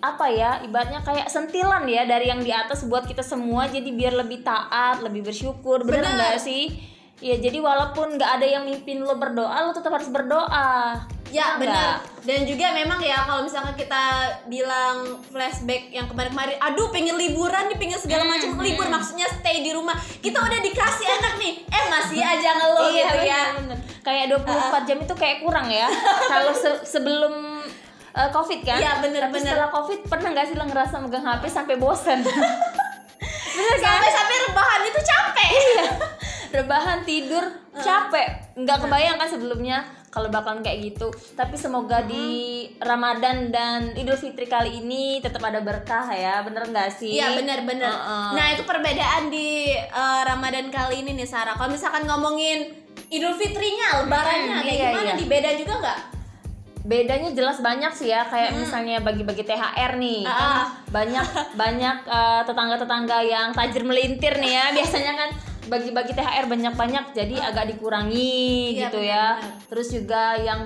[0.00, 4.14] apa ya ibaratnya kayak sentilan ya dari yang di atas buat kita semua jadi biar
[4.16, 6.16] lebih taat lebih bersyukur bener Benar.
[6.16, 6.72] nggak sih
[7.20, 12.02] ya jadi walaupun nggak ada yang mimpin lo berdoa lo tetap harus berdoa Ya benar.
[12.20, 14.02] Dan juga memang ya kalau misalkan kita
[14.44, 18.60] bilang flashback yang kemarin-kemarin, aduh pengen liburan nih, pengen segala Hmm, macam hmm.
[18.60, 19.94] libur maksudnya stay di rumah.
[20.16, 23.42] Kita udah dikasih enak nih, eh masih aja ngeluh iya gitu ya.
[23.54, 23.78] bener, bener.
[24.00, 25.86] kayak 24 jam itu kayak kurang ya
[26.32, 27.62] kalau se- sebelum
[28.10, 29.52] uh, covid kan Iya, bener, tapi bener.
[29.52, 32.20] setelah covid pernah nggak sih lo ngerasa megang hp sampai bosen
[33.50, 35.50] bener kan Sampai-sampai rebahan itu capek.
[35.52, 35.86] Iya.
[36.50, 39.78] rebahan tidur capek nggak kebayang kan sebelumnya
[40.10, 42.26] kalau bakalan kayak gitu tapi semoga di
[42.76, 47.88] Ramadan dan Idul Fitri kali ini tetap ada berkah ya bener nggak sih Iya benar-benar.
[47.88, 48.28] Heeh.
[48.34, 51.54] Nah itu perbedaan di eh, Ramadan kali ini nih Sarah.
[51.54, 52.74] Kalau misalkan ngomongin
[53.06, 55.14] Idul Fitrinya, Lebarannya Hmm, kayak iya, gimana iya.
[55.14, 55.26] nih?
[55.26, 56.00] Beda juga nggak?
[56.80, 60.32] bedanya jelas banyak sih ya kayak misalnya bagi-bagi THR nih Ah.
[60.32, 60.50] kan
[60.90, 65.30] banyak banyak eh, tetangga-tetangga yang tajir melintir nih ya biasanya kan
[65.66, 69.26] bagi-bagi THR banyak-banyak jadi agak dikurangi Iya, gitu benar, ya
[69.68, 70.64] terus juga yang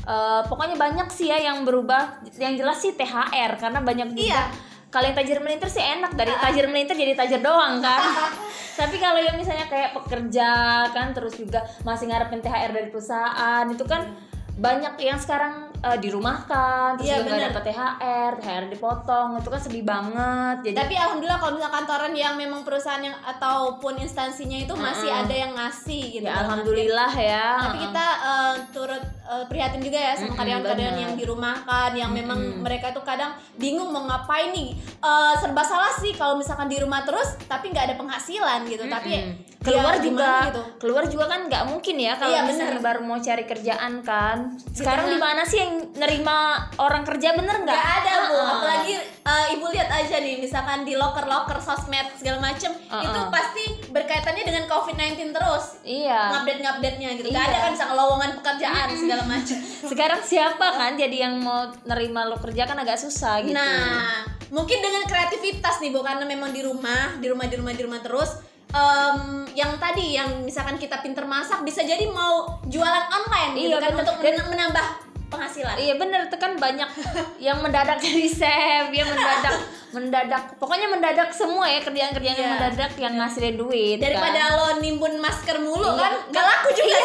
[0.00, 2.24] eh, pokoknya banyak sih ya yang berubah.
[2.40, 4.42] Yang jelas sih THR karena banyak juga Iya.
[4.88, 6.16] kalau yang tajir melintir sih enak.
[6.16, 8.00] Dari tajir melintir jadi tajir doang kan.
[8.80, 10.48] Tapi kalau yang misalnya kayak pekerja
[10.90, 14.08] kan terus juga masih ngarepin THR dari perusahaan itu kan
[14.56, 19.60] banyak yang sekarang eh, dirumahkan terus Iya, juga nggak dapat THR THR dipotong itu kan
[19.60, 24.74] sedih banget jadi Tapi alhamdulillah kalau misalkan kantoran yang memang perusahaan yang ataupun instansinya itu
[24.74, 25.22] masih Mm-mm.
[25.22, 26.26] ada yang ngasih gitu.
[26.26, 27.46] ya alhamdulillah ya.
[27.62, 31.02] Tapi kita eh, turut eh, prihatin juga ya sama karyawan-karyawan bener.
[31.02, 34.76] yang dirumahkan yang memang mereka itu kadang bingung mau ngapain nih.
[34.98, 38.84] Eh, serba salah sih kalau misalkan di rumah terus tapi nggak ada penghasilan gitu.
[38.84, 39.22] Tapi ya
[39.60, 40.62] keluar gimana juga gitu.
[40.78, 42.86] keluar juga kan nggak mungkin ya kalau Iya, misalnya bener.
[42.86, 44.36] baru mau cari kerjaan kan
[44.72, 46.36] sekarang di mana sih yang nerima
[46.76, 48.48] orang kerja bener nggak Gak ada bu, Uh-uh.
[48.54, 53.02] apalagi eh, ibu lihat aja nih, misalkan di loker-loker sosmed segala macem, Uh-uh.
[53.02, 55.64] itu pasti berkaitannya dengan COVID-19 terus.
[55.82, 57.28] iya ngupdate-ngupdate-nya gitu.
[57.28, 57.46] Gak Iya.
[57.46, 59.56] ada kan misalkan lowongan pekerjaan segala macam.
[59.90, 64.78] sekarang siapa kan jadi yang mau nerima lo kerja kan agak susah gitu Nah, mungkin
[64.78, 68.30] dengan kreativitas nih Bu karena memang di rumah, di rumah di rumah di rumah terus
[68.70, 69.18] em,
[69.52, 73.90] yang tadi yang misalkan kita pinter masak bisa jadi mau jualan online gitu Iya, kan
[73.92, 74.00] bener.
[74.00, 74.86] untuk Dan- menambah
[75.30, 75.74] penghasilan.
[75.74, 76.90] Iya bener itu kan banyak
[77.38, 79.56] yang mendadak jadi chef, ya mendadak
[79.90, 82.54] mendadak pokoknya mendadak semua ya kerjaan-kerjaan yang Iya.
[82.56, 84.52] mendadak yang ngasilin duit Daripada kan.
[84.52, 85.98] lo nimbun masker mulu Iya.
[86.00, 86.90] kan gak laku juga.
[86.90, 87.04] Iya.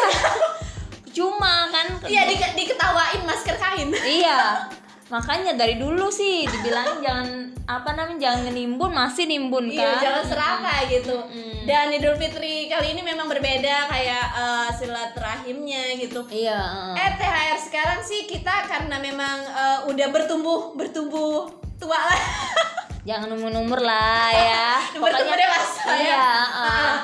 [1.16, 3.88] cuma kan Iya di- diketawain masker kain.
[3.96, 4.68] iya
[5.06, 7.28] makanya dari dulu sih dibilangin jangan
[7.66, 11.16] apa namanya jangan nimbun masih nimbun Iya, kan jangan serakah gitu.
[11.18, 11.66] Mm-mm.
[11.66, 16.22] Dan Idul Fitri kali ini memang berbeda kayak eh, silaturahimnya gitu.
[16.30, 22.22] iya Eh THR sekarang sih kita karena memang eh, udah bertumbuh bertumbuh tua lah.
[23.08, 24.70] jangan umur-umur lah ya
[25.02, 25.94] bertumbuh dewasa ya.
[25.94, 26.96] iya Nah, uh.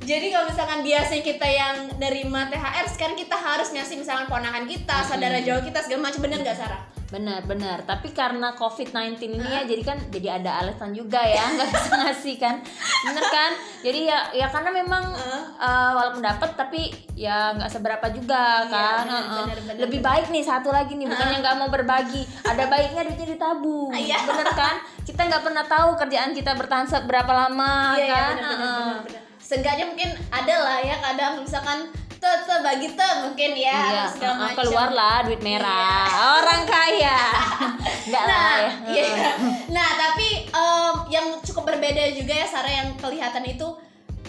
[0.00, 5.04] jadi kalau misalkan biasanya kita yang nerima THR sekarang kita harus ngasih misalkan ponakan kita,
[5.04, 6.80] saudara jauh kita segala macam bener nggak Sarah?
[7.10, 7.82] Benar, benar.
[7.82, 12.36] Tapi karena COVID-19 ini ya, jadi kan jadi ada alasan juga ya, nggak bisa ngasih
[12.38, 12.62] kan,
[13.02, 13.50] bener kan?
[13.82, 15.10] Jadi ya, ya karena memang
[15.58, 16.86] uh, walaupun dapat, tapi
[17.18, 19.02] ya nggak seberapa juga Iya, kan.
[19.02, 19.36] benar, Uh-uh.
[19.42, 23.28] benar, benar, Lebih baik nih satu lagi nih, bukannya nggak mau berbagi, ada baiknya duitnya
[23.34, 24.18] ditabung, Iya.
[24.30, 24.76] bener kan?
[25.02, 28.32] Kita nggak pernah tahu kerjaan kita bertahan berapa lama Iya, iya, kan?
[28.38, 28.86] bener, bener, Uh-uh.
[28.86, 29.22] bener, bener.
[29.42, 34.32] Seenggaknya mungkin ada lah ya kadang misalkan te te bagi te mungkin ya Iya, segala
[34.34, 34.58] uh-uh, macam.
[34.60, 36.04] keluar lah duit merah,
[36.36, 37.20] orang kaya,
[38.06, 39.02] nggak lah Nah, ya.
[39.02, 39.30] iya.
[39.68, 43.64] nah tapi em, yang cukup berbeda juga ya Sarah yang kelihatan itu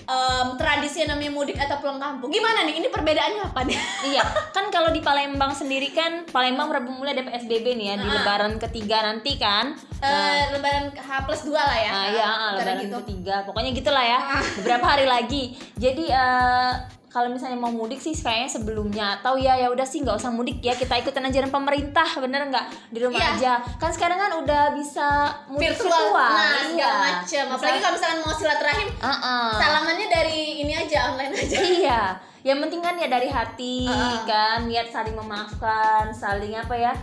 [0.02, 2.28] em, tradisi yang namanya mudik atau pulang kampung.
[2.30, 2.80] Gimana nih?
[2.80, 3.76] Ini perbedaannya apa nih?
[4.12, 8.08] iya, kan kalau di Palembang sendiri kan Palembang Rabu mulai ada PSBB nih ya di
[8.08, 8.14] Ah.
[8.14, 9.76] Lebaran ketiga nanti kan.
[10.00, 11.92] Eh, lebaran H plus 2 lah ya.
[11.92, 12.96] Nah, ya Antara Lebaran gitu.
[13.04, 14.20] ketiga, pokoknya gitulah ya.
[14.32, 14.44] Ah.
[14.58, 15.44] Beberapa hari lagi.
[15.76, 16.74] Jadi eh,
[17.12, 20.64] kalau misalnya mau mudik sih kayaknya sebelumnya atau ya ya udah sih nggak usah mudik
[20.64, 23.36] ya kita ikutin ajaran pemerintah bener nggak di rumah Iya.
[23.36, 26.68] aja kan sekarang kan udah bisa mudik virtual, virtual, nah iya.
[26.72, 27.46] segala macem.
[27.52, 29.50] Apalagi kalau misalkan mau silaturahim, Uh-uh.
[29.60, 31.58] salamannya dari ini aja online aja.
[31.60, 32.02] Iya,
[32.48, 34.18] yang penting kan ya dari hati Heeh.
[34.24, 36.94] kan, niat saling memaafkan, saling apa ya?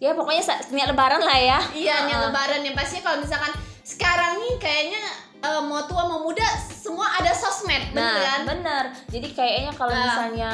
[0.00, 0.40] Ya pokoknya
[0.72, 1.60] niat lebaran lah ya.
[1.76, 2.26] Iya, niat Heeh.
[2.32, 3.52] lebaran yang pastinya kalau misalkan
[3.84, 5.02] sekarang nih kayaknya
[5.40, 8.84] eh, mau tua mau muda semua ada sosmed bener Nah, kan bener.
[9.08, 10.04] Jadi kayaknya kalau Ah.
[10.04, 10.50] misalnya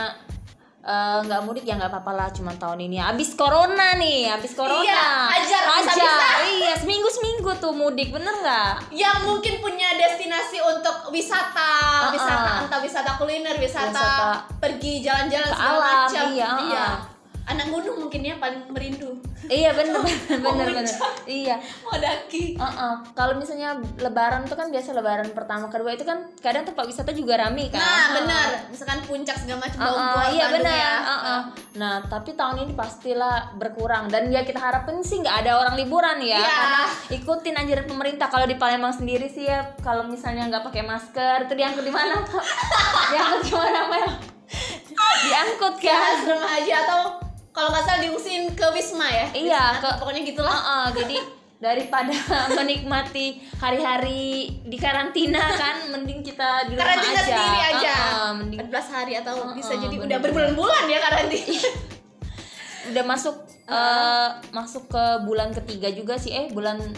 [0.80, 4.78] eh, nggak mudik ya nggak apa-apa lah cuma tahun ini abis corona nih abis corona
[4.80, 6.28] Iya, hajar, hajar bisa-bisa.
[6.48, 12.14] iya seminggu seminggu tuh mudik bener nggak yang mungkin punya destinasi untuk wisata, Uh-uh.
[12.14, 16.24] wisata entah wisata kuliner, wisata, Wisata pergi jalan-jalan segala macam.
[16.30, 16.94] iya, uh-uh.
[17.46, 19.22] Anak gunung mungkin ya paling merindu.
[19.46, 20.96] iya bener bener Mau bener, bener.
[21.24, 22.58] iya Mau daki.
[22.58, 22.98] Uh-uh.
[23.12, 27.38] Kalau misalnya lebaran tuh kan biasa lebaran pertama kedua itu kan kadang tempat wisata juga
[27.38, 27.78] rame kan.
[27.78, 28.48] Nah, benar.
[28.66, 30.74] Misalkan puncak segala macam bau Uh-uh, buah iya Bandung benar.
[30.76, 30.94] ya.
[30.98, 31.40] uh-uh.
[31.76, 36.18] Nah tapi tahun ini pastilah berkurang dan ya kita harapin sih nggak ada orang liburan
[36.18, 36.36] ya.
[36.36, 36.50] Iya.
[36.52, 36.82] Karena
[37.14, 38.26] ikutin anjuran pemerintah.
[38.26, 42.26] Kalau di Palembang sendiri sih ya kalau misalnya nggak pakai masker itu diangkut di mana?
[43.12, 44.08] diangkut di mana Mel?
[45.24, 46.12] diangkut Ke kan?
[46.18, 47.00] asrama haji atau
[47.56, 49.26] kalau nggak salah diungsiin ke Wisma ya.
[49.32, 50.52] Iya, Wisma, ke- pokoknya gitulah.
[50.54, 51.16] Uh-uh, jadi
[51.56, 52.12] daripada
[52.54, 54.24] menikmati hari-hari
[54.62, 57.24] di karantina kan mending kita di rumah Karantina aja.
[57.26, 57.94] sendiri aja.
[57.96, 60.04] Uh-uh, mending 14 hari atau Uh-uh, bisa jadi bener.
[60.06, 61.68] udah berbulan-bulan ya karantina.
[62.86, 63.34] udah masuk
[63.66, 66.94] eh, masuk ke bulan ketiga juga sih eh bulan bul-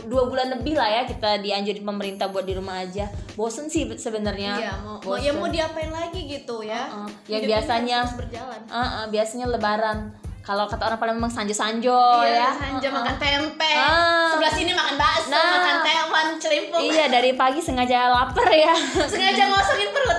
[0.00, 4.52] dua bulan lebih lah ya kita dianjurin pemerintah buat di rumah aja bosen sih sebenarnya
[4.56, 5.34] Iya, mau, mau ya Bosen.
[5.36, 6.86] mau diapain lagi gitu ya.
[6.86, 7.08] Uh-uh.
[7.24, 8.60] Ya, Hidup ini biasanya- berjalan.
[8.66, 9.98] Uh-uh, biasanya lebaran
[10.40, 12.96] kalau kata orang Palembang sanjo-sanjo iya, ya Sanja Uh-uh.
[12.96, 13.72] makan tempe.
[13.72, 14.32] Ah.
[14.32, 15.46] Sebelah sini makan bakso, Nah.
[15.52, 16.80] makan tewan, celimpung.
[16.82, 18.72] iya dari pagi sengaja lapar ya
[19.04, 20.18] Sengaja ngosongin perut.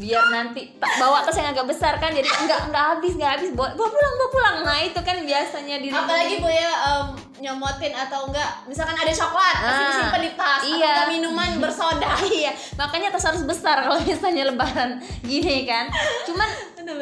[0.00, 3.50] Biar nanti tak bawa tas yang agak besar kan jadi enggak enggak habis enggak habis
[3.52, 6.02] bawa, bawa pulang bawa pulang nah itu kan biasanya di rumah.
[6.02, 7.06] Apalagi bu ya em,
[7.38, 9.88] nyomotin atau enggak, misalkan ada coklat, pasti Ah.
[9.90, 10.60] disimpan di tas.
[10.62, 10.92] Iya.
[10.94, 12.10] Atau minuman bersoda.
[12.32, 15.92] iya makanya tas harus besar kalau misalnya lebaran gini kan
[16.24, 16.48] cuman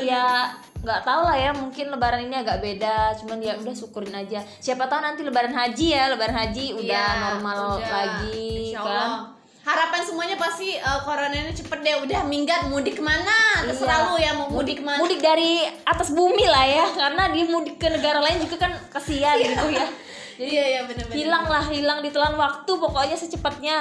[0.01, 4.43] ya nggak tahu lah ya mungkin lebaran ini agak beda cuman ya udah syukurin aja
[4.59, 7.91] siapa tahu nanti lebaran haji ya lebaran haji udah Iya, normal udah.
[7.91, 9.38] lagi Insya kan Allah.
[9.69, 13.37] Harapan semuanya pasti eh, corona ini cepet deh, udah minggat mudik ke mana?
[13.63, 14.09] Terserah Iya.
[14.09, 14.97] lu ya mau mudik ke mana.
[14.99, 19.37] mudik dari atas bumi lah ya karena dia mudik ke negara lain juga kan kasihan
[19.37, 19.87] gitu ya jadi
[20.49, 21.13] Iya iya bener-bener.
[21.15, 23.79] hilang lah hilang ditelan waktu pokoknya secepatnya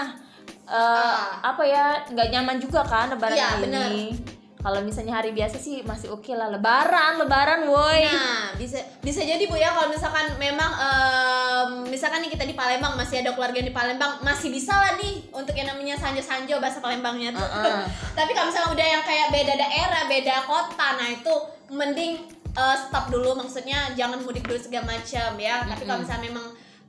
[0.67, 1.39] Eh, Ah.
[1.47, 3.89] apa ya nggak nyaman juga kan lebaran Iya, ini bener.
[4.57, 9.45] Kalau misalnya hari biasa sih masih oke lah lebaran lebaran woi Nah, bisa bisa jadi
[9.45, 13.69] Bu ya kalau misalkan memang em, misalkan nih kita di Palembang masih ada keluarga di
[13.69, 17.45] Palembang masih bisa lah nih untuk yang namanya sanjo-sanjo bahasa Palembangnya tuh.
[17.45, 17.85] Uh-uh.
[18.17, 21.33] Tapi kalau misalnya udah yang kayak beda daerah, beda kota, nah itu
[21.69, 22.13] mending
[22.57, 25.63] eh, stop dulu maksudnya jangan mudik dulu segala macam ya.
[25.69, 26.45] Tapi kalau misalnya memang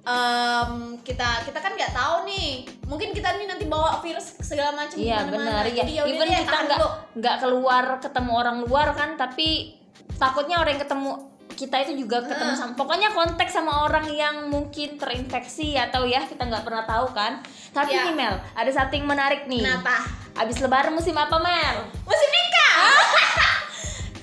[0.08, 0.70] em,
[1.04, 2.64] kita kita kan nggak tahu nih.
[2.88, 5.68] Mungkin kita nih nanti bawa virus segala macam iya benar.
[5.68, 6.80] Ya Jadi yaudah even deh, kita nggak
[7.20, 9.76] nggak keluar ketemu orang luar kan tapi
[10.16, 11.10] takutnya orang yang ketemu
[11.52, 16.46] kita itu juga ketemu sama pokoknya kontak sama orang yang mungkin terinfeksi atau ya kita
[16.46, 17.42] nggak pernah tahu kan.
[17.74, 18.06] Tapi Ya.
[18.08, 19.60] nih Mel ada satu yang menarik nih.
[19.66, 20.06] Kenapa?
[20.38, 21.76] abis lebaran musim apa Mel?
[22.06, 22.47] Musim nikah.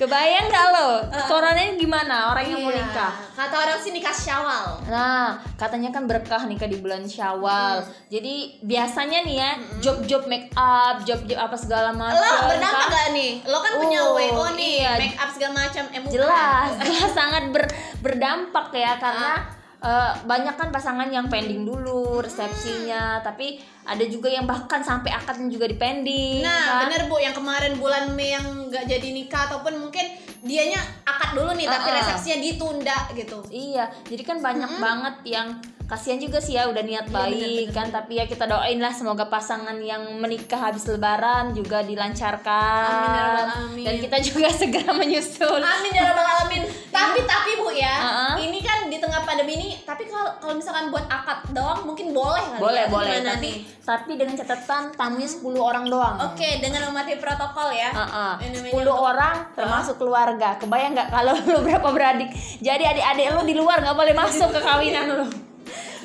[0.06, 0.90] Kebayang nggak lo
[1.26, 2.82] corona ini gimana orang yang mau Iya.
[2.82, 4.80] nikah Kata orang sih nikah Syawal.
[4.88, 7.84] Nah, katanya kan berkah nikah di bulan Syawal.
[8.08, 9.50] Jadi biasanya nih ya,
[9.84, 12.16] job-job make up, job-job apa segala macam.
[12.16, 12.96] Lo berdampak kan?
[12.96, 13.32] gak nih?
[13.44, 14.92] Lo kan punya Oh, WO nih, iya.
[14.96, 16.00] make up segala macam, eh.
[16.08, 19.44] Jelas, jelas sangat ber- berdampak ya karena
[19.86, 25.46] eh, banyak kan pasangan yang pending dulu resepsinya, tapi ada juga yang bahkan sampai akadnya
[25.54, 26.42] juga dipending.
[26.42, 26.90] Nah, kan?
[26.90, 30.10] bener Bu, yang kemarin bulan Mei yang gak jadi nikah ataupun mungkin
[30.42, 32.00] dianya akad dulu nih, tapi Uh-uh.
[32.02, 33.40] resepsinya ditunda gitu.
[33.54, 35.48] Iya, jadi kan banyak banget yang
[35.86, 39.26] kasihan juga sih ya udah niat Iya, baik kan, tapi ya kita doain lah semoga
[39.26, 42.90] pasangan yang menikah habis lebaran juga dilancarkan.
[42.90, 43.86] Amin ya rabbal alamin.
[43.86, 45.60] Dan kita juga segera menyusul.
[45.60, 46.64] Amin ya rabbal alamin.
[46.90, 48.34] tapi tapi Bu ya, Uh-uh.
[48.40, 52.40] ini kan di tengah pandemi ini, tapi kalau kalau misalkan buat akad doang mungkin boleh
[52.48, 52.90] kali Boleh, ya?
[52.90, 53.56] boleh, Gimana tapi nih?
[53.82, 56.16] tapi dengan catatan tamunya 10 orang doang.
[56.26, 57.92] Oke, dengan mematuhi protokol ya.
[57.92, 58.32] Heeh.
[58.42, 60.50] Ini 10 namanya- orang termasuk keluarga.
[60.56, 62.32] Kebayang nggak kalau lu berapa beradik?
[62.58, 65.26] Jadi adik-adik lu di luar nggak boleh masuk ke kawinan lu.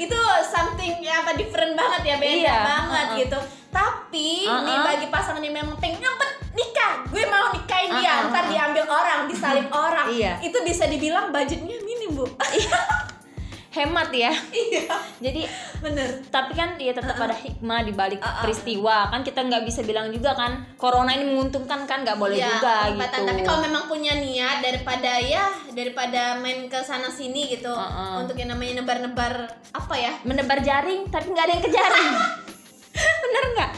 [0.00, 3.20] Itu something yang apa different banget ya beda Iya, banget uh-uh.
[3.20, 4.64] gitu tapi Uh-uh.
[4.64, 6.00] nih bagi pasangan yang memang pengen
[6.50, 10.32] nikah gue mau nikahin dia Uh-uh, ntar diambil orang disalib orang Iya.
[10.40, 12.24] itu bisa dibilang budgetnya minim bu
[13.70, 14.34] Hemat ya.
[14.50, 14.82] iya.
[15.22, 15.46] Jadi
[15.78, 16.10] bener.
[16.26, 18.42] tapi kan ya tetap ada hikmah di balik Uh-uh.
[18.42, 19.10] peristiwa.
[19.10, 22.02] Kan kita nggak bisa bilang juga kan corona ini menguntungkan kan?
[22.02, 23.22] Nggak boleh Iya, juga gitu.
[23.30, 27.70] Tapi kalau memang punya niat daripada ya daripada main ke sana sini gitu.
[27.70, 28.26] Uh-uh.
[28.26, 30.12] untuk yang namanya nebar-nebar apa ya?
[30.26, 32.12] Menebar jaring tapi nggak ada yang kejaring
[33.22, 33.70] bener nggak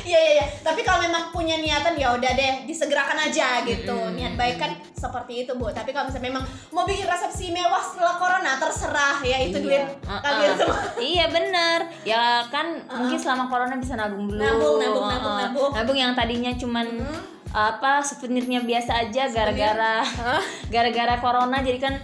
[0.00, 0.46] Iya iya iya.
[0.60, 3.96] Tapi kalau memang punya niatan ya udah deh disegerakan aja gitu.
[4.12, 5.70] Niat baik kan seperti itu bu.
[5.70, 9.64] Tapi kalau misalnya memang mau bikin resepsi mewah setelah corona, terserah ya itu Iya.
[9.66, 10.20] duit Uh-uh.
[10.20, 15.12] kalian semua iya bener ya kan mungkin selama corona bisa nabung dulu Nabung, nabung, Uh-uh.
[15.12, 15.70] nabung, nabung.
[15.74, 16.86] nabung yang tadinya cuman
[17.50, 20.00] apa souvenirnya biasa aja gara-gara
[20.74, 21.94] gara-gara corona jadi kan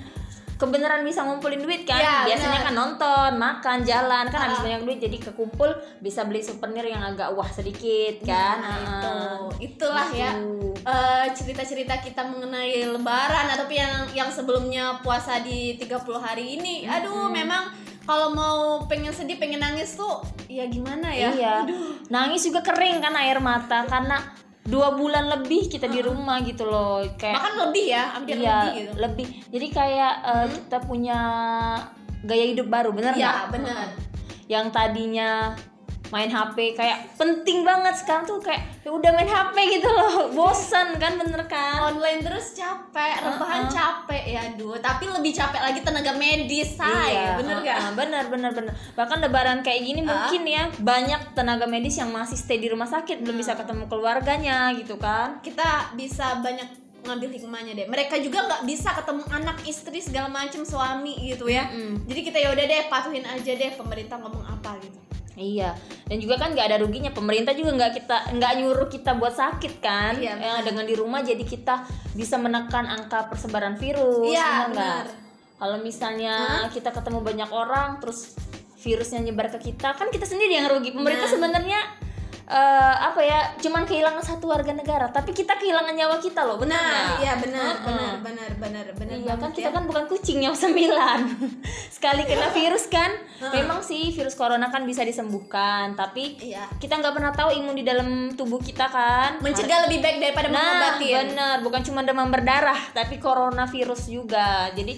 [0.56, 2.66] kebenaran bisa ngumpulin duit kan Iya, biasanya bener.
[2.66, 4.66] kan nonton makan jalan kan habis Uh-uh.
[4.66, 5.68] banyak duit jadi kekumpul
[6.00, 9.52] bisa beli souvenir yang agak wah sedikit kan Nah, Uh-uh.
[9.54, 10.72] itu itulah ya Gitu.
[10.82, 17.28] eh, cerita-cerita kita mengenai lebaran atau yang yang sebelumnya puasa di 30 hari ini aduh
[17.28, 17.68] memang
[18.02, 21.54] kalau mau pengen sedih pengen nangis tuh ya gimana ya Iya.
[22.06, 24.22] Nangis juga kering kan air mata karena
[24.66, 27.06] dua bulan lebih kita di rumah gitu loh.
[27.14, 29.26] Kayak bahkan lebih ya hampir iya, lebih gitu lebih.
[29.54, 31.18] Jadi kayak uh, kita punya
[32.26, 33.54] gaya hidup baru, bener nggak?
[33.54, 33.86] bener.
[34.46, 35.54] Yang tadinya
[36.08, 40.28] main HP kayak penting banget sekarang tuh kayak ya udah main HP gitu loh.
[40.36, 41.92] Bosan kan bener kan?
[41.92, 43.72] online terus capek rebahan Uh-uh.
[43.72, 44.22] capek.
[44.26, 47.14] Ya aduh tapi lebih capek lagi tenaga medis say.
[47.38, 48.72] Bener uh-uh, gak bener bener bener.
[48.94, 53.22] Bahkan lebaran kayak gini mungkin ya banyak tenaga medis yang masih stay di rumah sakit
[53.22, 55.42] belum bisa ketemu keluarganya gitu kan?
[55.42, 56.66] Kita bisa banyak
[57.06, 57.86] ngambil hikmahnya deh.
[57.86, 61.70] Mereka juga nggak bisa ketemu anak istri segala macam suami gitu ya.
[61.70, 62.02] Mm-mm.
[62.02, 64.98] jadi kita yaudah deh patuhin aja deh pemerintah ngomong apa gitu
[65.36, 67.12] Iya, dan juga kan nggak ada ruginya.
[67.12, 70.16] Pemerintah juga nggak kita nggak nyuruh kita buat sakit kan?
[70.16, 71.84] Iya, Ya, dengan di rumah jadi kita
[72.16, 74.24] bisa menekan angka persebaran virus.
[74.26, 74.96] Iya, nggak?
[74.96, 75.06] benar.
[75.56, 76.34] Kalau misalnya
[76.68, 78.32] kita ketemu banyak orang, terus
[78.78, 80.92] virusnya nyebar ke kita, kan kita sendiri yang rugi.
[80.92, 81.32] Pemerintah Nah.
[81.32, 81.80] sebenarnya
[82.46, 83.40] eh, apa ya?
[83.58, 86.56] Cuman kehilangan satu warga negara, tapi kita kehilangan nyawa kita loh.
[86.56, 87.86] Benar nah iya benar Uh-uh.
[87.86, 89.74] benar benar benar benar Iya kan kita ya.
[89.74, 91.18] kan bukan kucing yang sembilan
[91.96, 93.10] Sekali kena virus kan
[93.50, 96.68] Memang sih virus corona kan bisa disembuhkan Tapi Iya.
[96.76, 100.60] kita nggak pernah tahu imun di dalam tubuh kita kan mencegah lebih baik daripada Nah
[100.60, 104.94] mengobatin bener Bukan cuma demam berdarah Tapi coronavirus juga Jadi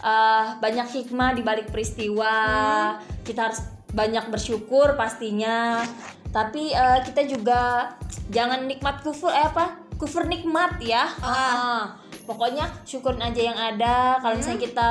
[0.00, 2.34] eh, banyak hikmah di balik peristiwa
[3.22, 3.60] Kita harus
[3.94, 5.78] banyak bersyukur pastinya
[6.34, 7.94] Tapi eh, kita juga
[8.32, 9.76] Jangan nikmat kufur Eh apa?
[10.00, 11.04] Kufur nikmat ya.
[11.20, 11.92] Ah,
[12.24, 14.16] Pokoknya syukurin aja yang ada.
[14.18, 14.88] Kalau misalnya kita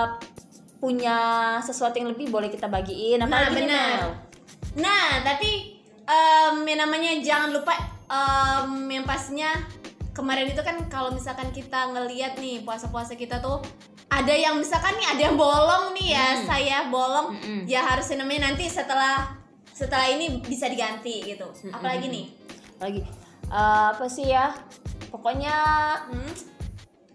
[0.77, 1.17] punya
[1.63, 3.23] sesuatu yang lebih boleh kita bagiin.
[3.23, 3.99] Nah, apalagi nih, benar.
[4.77, 7.73] Nah, tapi em, yang namanya jangan lupa
[8.05, 9.49] em, yang pastinya
[10.13, 13.63] kemarin itu kan kalau misalkan kita ngeliat nih puasa-puasa kita tuh
[14.13, 17.65] ada yang misalkan nih ada yang bolong nih ya, saya bolong, Mm-mm.
[17.65, 19.25] ya harusnya namanya nanti setelah
[19.83, 21.47] setelah ini bisa diganti gitu.
[21.69, 22.25] Apalagi nih?
[22.75, 22.99] lagi
[23.45, 24.51] eh, apa sih ya
[25.07, 25.55] pokoknya
[26.03, 26.31] Hmm?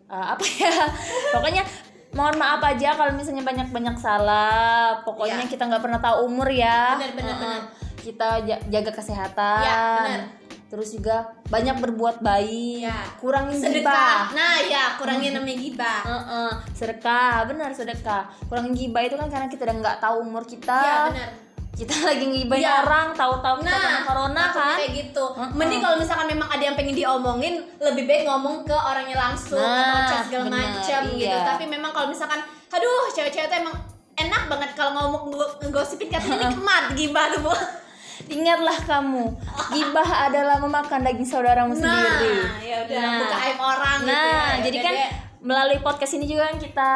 [0.07, 0.73] eh, apa ya
[1.35, 1.63] pokoknya
[2.11, 5.51] mohon maaf aja kalau misalnya banyak banyak salah pokoknya Iya.
[5.51, 7.63] kita nggak pernah tahu umur ya Benar, benar, benar.
[7.99, 10.21] kita ja- jaga kesehatan Iya, benar.
[10.69, 12.97] terus juga banyak berbuat baik Iya.
[13.19, 13.85] kurangin Sedekah.
[13.85, 16.01] gibah Nah, ya kurangin namanya gibah.
[16.03, 20.81] Heeh, sedekah benar sedekah kurangin gibah itu kan karena kita udah nggak tahu umur kita
[20.81, 21.31] Iya, benar.
[21.79, 22.83] Kita lagi ngibahin Iya.
[22.83, 25.25] orang tahu-tahu kita kena corona kan kayak gitu.
[25.31, 25.55] Mm-mm.
[25.55, 29.79] Mending kalau misalkan memang ada yang pengen diomongin, lebih baik ngomong ke orangnya langsung Nah,
[29.95, 31.23] atau chat segala macam gitu.
[31.23, 31.47] iya.
[31.47, 33.77] Tapi memang kalau misalkan, aduh, cewek-cewek tuh emang
[34.17, 35.23] enak banget kalau ngomong
[35.61, 37.55] ngegosipin katanya nikmat gibah tuh bu.
[38.29, 39.25] Ingatlah kamu,
[39.71, 42.35] gibah adalah memakan daging saudaramu Nah, sendiri.
[42.61, 43.19] ya udah Nah.
[43.23, 44.19] buka aib orang gitu ya.
[44.35, 44.95] Nah, Ya jadi kan
[45.39, 46.91] melalui podcast ini juga kan kita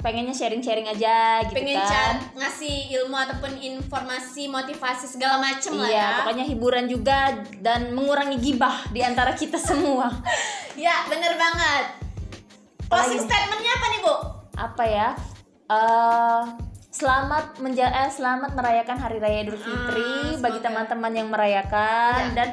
[0.00, 2.16] pengennya sharing-sharing aja gitu pengen kan.
[2.34, 6.08] ngasih ilmu ataupun informasi motivasi segala macem lah Iya, ya.
[6.18, 7.18] pokoknya hiburan juga
[7.56, 10.08] dan mengurangi gibah di antara kita semua.
[10.72, 11.84] Ya bener banget.
[12.86, 14.14] Closing statementnya apa nih bu?
[14.52, 15.08] Apa ya?
[15.68, 16.42] eh
[16.90, 22.34] selamat menja eh, selamat merayakan hari raya Idul Fitri Ah, bagi teman-teman yang merayakan Iya.
[22.34, 22.48] dan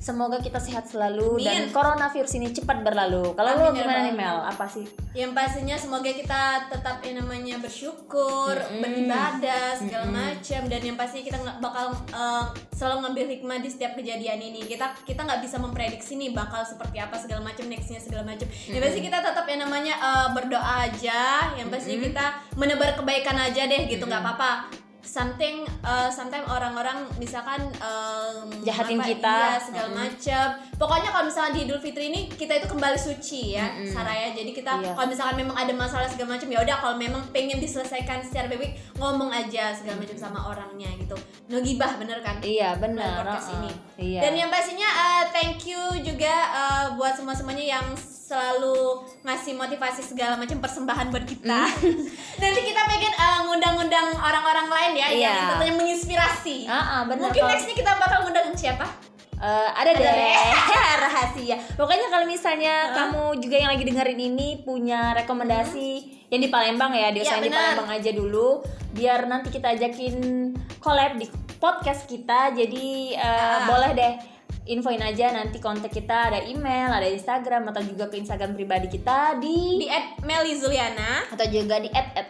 [0.00, 1.76] semoga kita sehat selalu dan Amin.
[1.76, 3.36] coronavirus ini cepat berlalu.
[3.36, 4.38] Kalau lu Amin, ya gimana nih Mel?
[4.48, 4.88] Apa sih?
[5.10, 10.60] yang pastinya semoga kita tetap yang namanya bersyukur beribadah segala macam.
[10.70, 14.64] Dan yang pastinya kita nggak bakal eh, selalu ngambil hikmah di setiap kejadian ini.
[14.64, 18.48] Kita kita nggak bisa memprediksi nih bakal seperti apa segala macam nextnya segala macam.
[18.72, 21.52] Yang pasti kita tetap yang namanya eh, berdoa aja.
[21.60, 22.26] Yang pastinya kita
[22.56, 29.06] menebar kebaikan aja deh gitu nggak apa-apa something eh, sometimes orang-orang misalkan em, Jahatin apa,
[29.08, 29.36] kita.
[29.36, 30.46] iya, segala macam
[30.80, 34.72] pokoknya kalau misalnya di Idul Fitri ini kita itu kembali suci ya Saraya jadi kita
[34.72, 34.96] Iya.
[34.96, 38.72] kalau misalkan memang ada masalah segala macam ya udah kalau memang pengen diselesaikan secara baik
[38.96, 41.12] ngomong aja segala macam sama orangnya gitu
[41.46, 43.20] no gibah bener kan Iya benar.
[43.20, 43.60] podcast uh-uh.
[43.60, 43.70] ini
[44.00, 44.20] Iya.
[44.22, 47.86] dan yang pastinya uh, thank you juga uh, buat semua semuanya yang
[48.24, 48.78] selalu
[49.20, 51.60] ngasih motivasi segala macam persembahan buat kita
[52.40, 55.34] nanti kita pengen uh, ngundang-ngundang orang-orang lain ya yang Iya.
[55.52, 57.28] tentunya menginspirasi Ah, ah, benar.
[57.28, 58.86] mungkin Kalau- nextnya kita bakal ngundang siapa
[59.40, 60.04] Eh, ada deh
[61.04, 61.56] rahasia.
[61.72, 65.90] Pokoknya kalau misalnya kamu juga yang lagi dengerin ini punya rekomendasi
[66.28, 67.72] yang di Palembang ya, di Iya, di benar.
[67.80, 68.60] Palembang aja dulu,
[68.92, 70.14] biar nanti kita ajakin
[70.78, 71.24] collab di
[71.56, 72.52] podcast kita.
[72.52, 73.64] Jadi eh, Ah.
[73.64, 74.12] boleh deh
[74.68, 79.40] infoin aja nanti kontak kita ada email, ada Instagram atau juga ke Instagram pribadi kita
[79.40, 82.28] di, Di at Meli Zuliana atau juga di at at,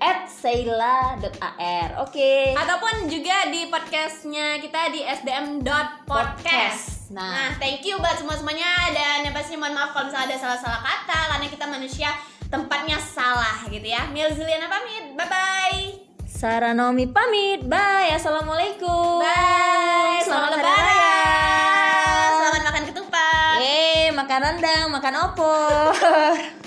[0.00, 1.88] at seila.ar.
[2.00, 2.56] Oke.
[2.56, 6.08] ataupun juga di podcastnya kita di sdm.podcast.
[6.08, 6.84] Podcast.
[7.10, 7.50] Nah, Nah.
[7.56, 11.18] thank you buat semua semuanya dan yang pastinya mohon maaf kalau misalnya ada salah-salah kata
[11.28, 12.08] karena kita manusia
[12.46, 14.08] tempatnya salah gitu ya.
[14.08, 15.82] Meli Zuliana pamit, bye bye.
[16.24, 17.60] Saranomi pamit.
[17.62, 18.14] Bye.
[18.14, 19.20] Assalamualaikum.
[19.20, 20.22] Bye.
[20.22, 22.30] Selamat Hari lebaran.
[22.32, 23.56] Selamat makan ketupat.
[23.60, 25.92] Eh, makan rendang, makan opor.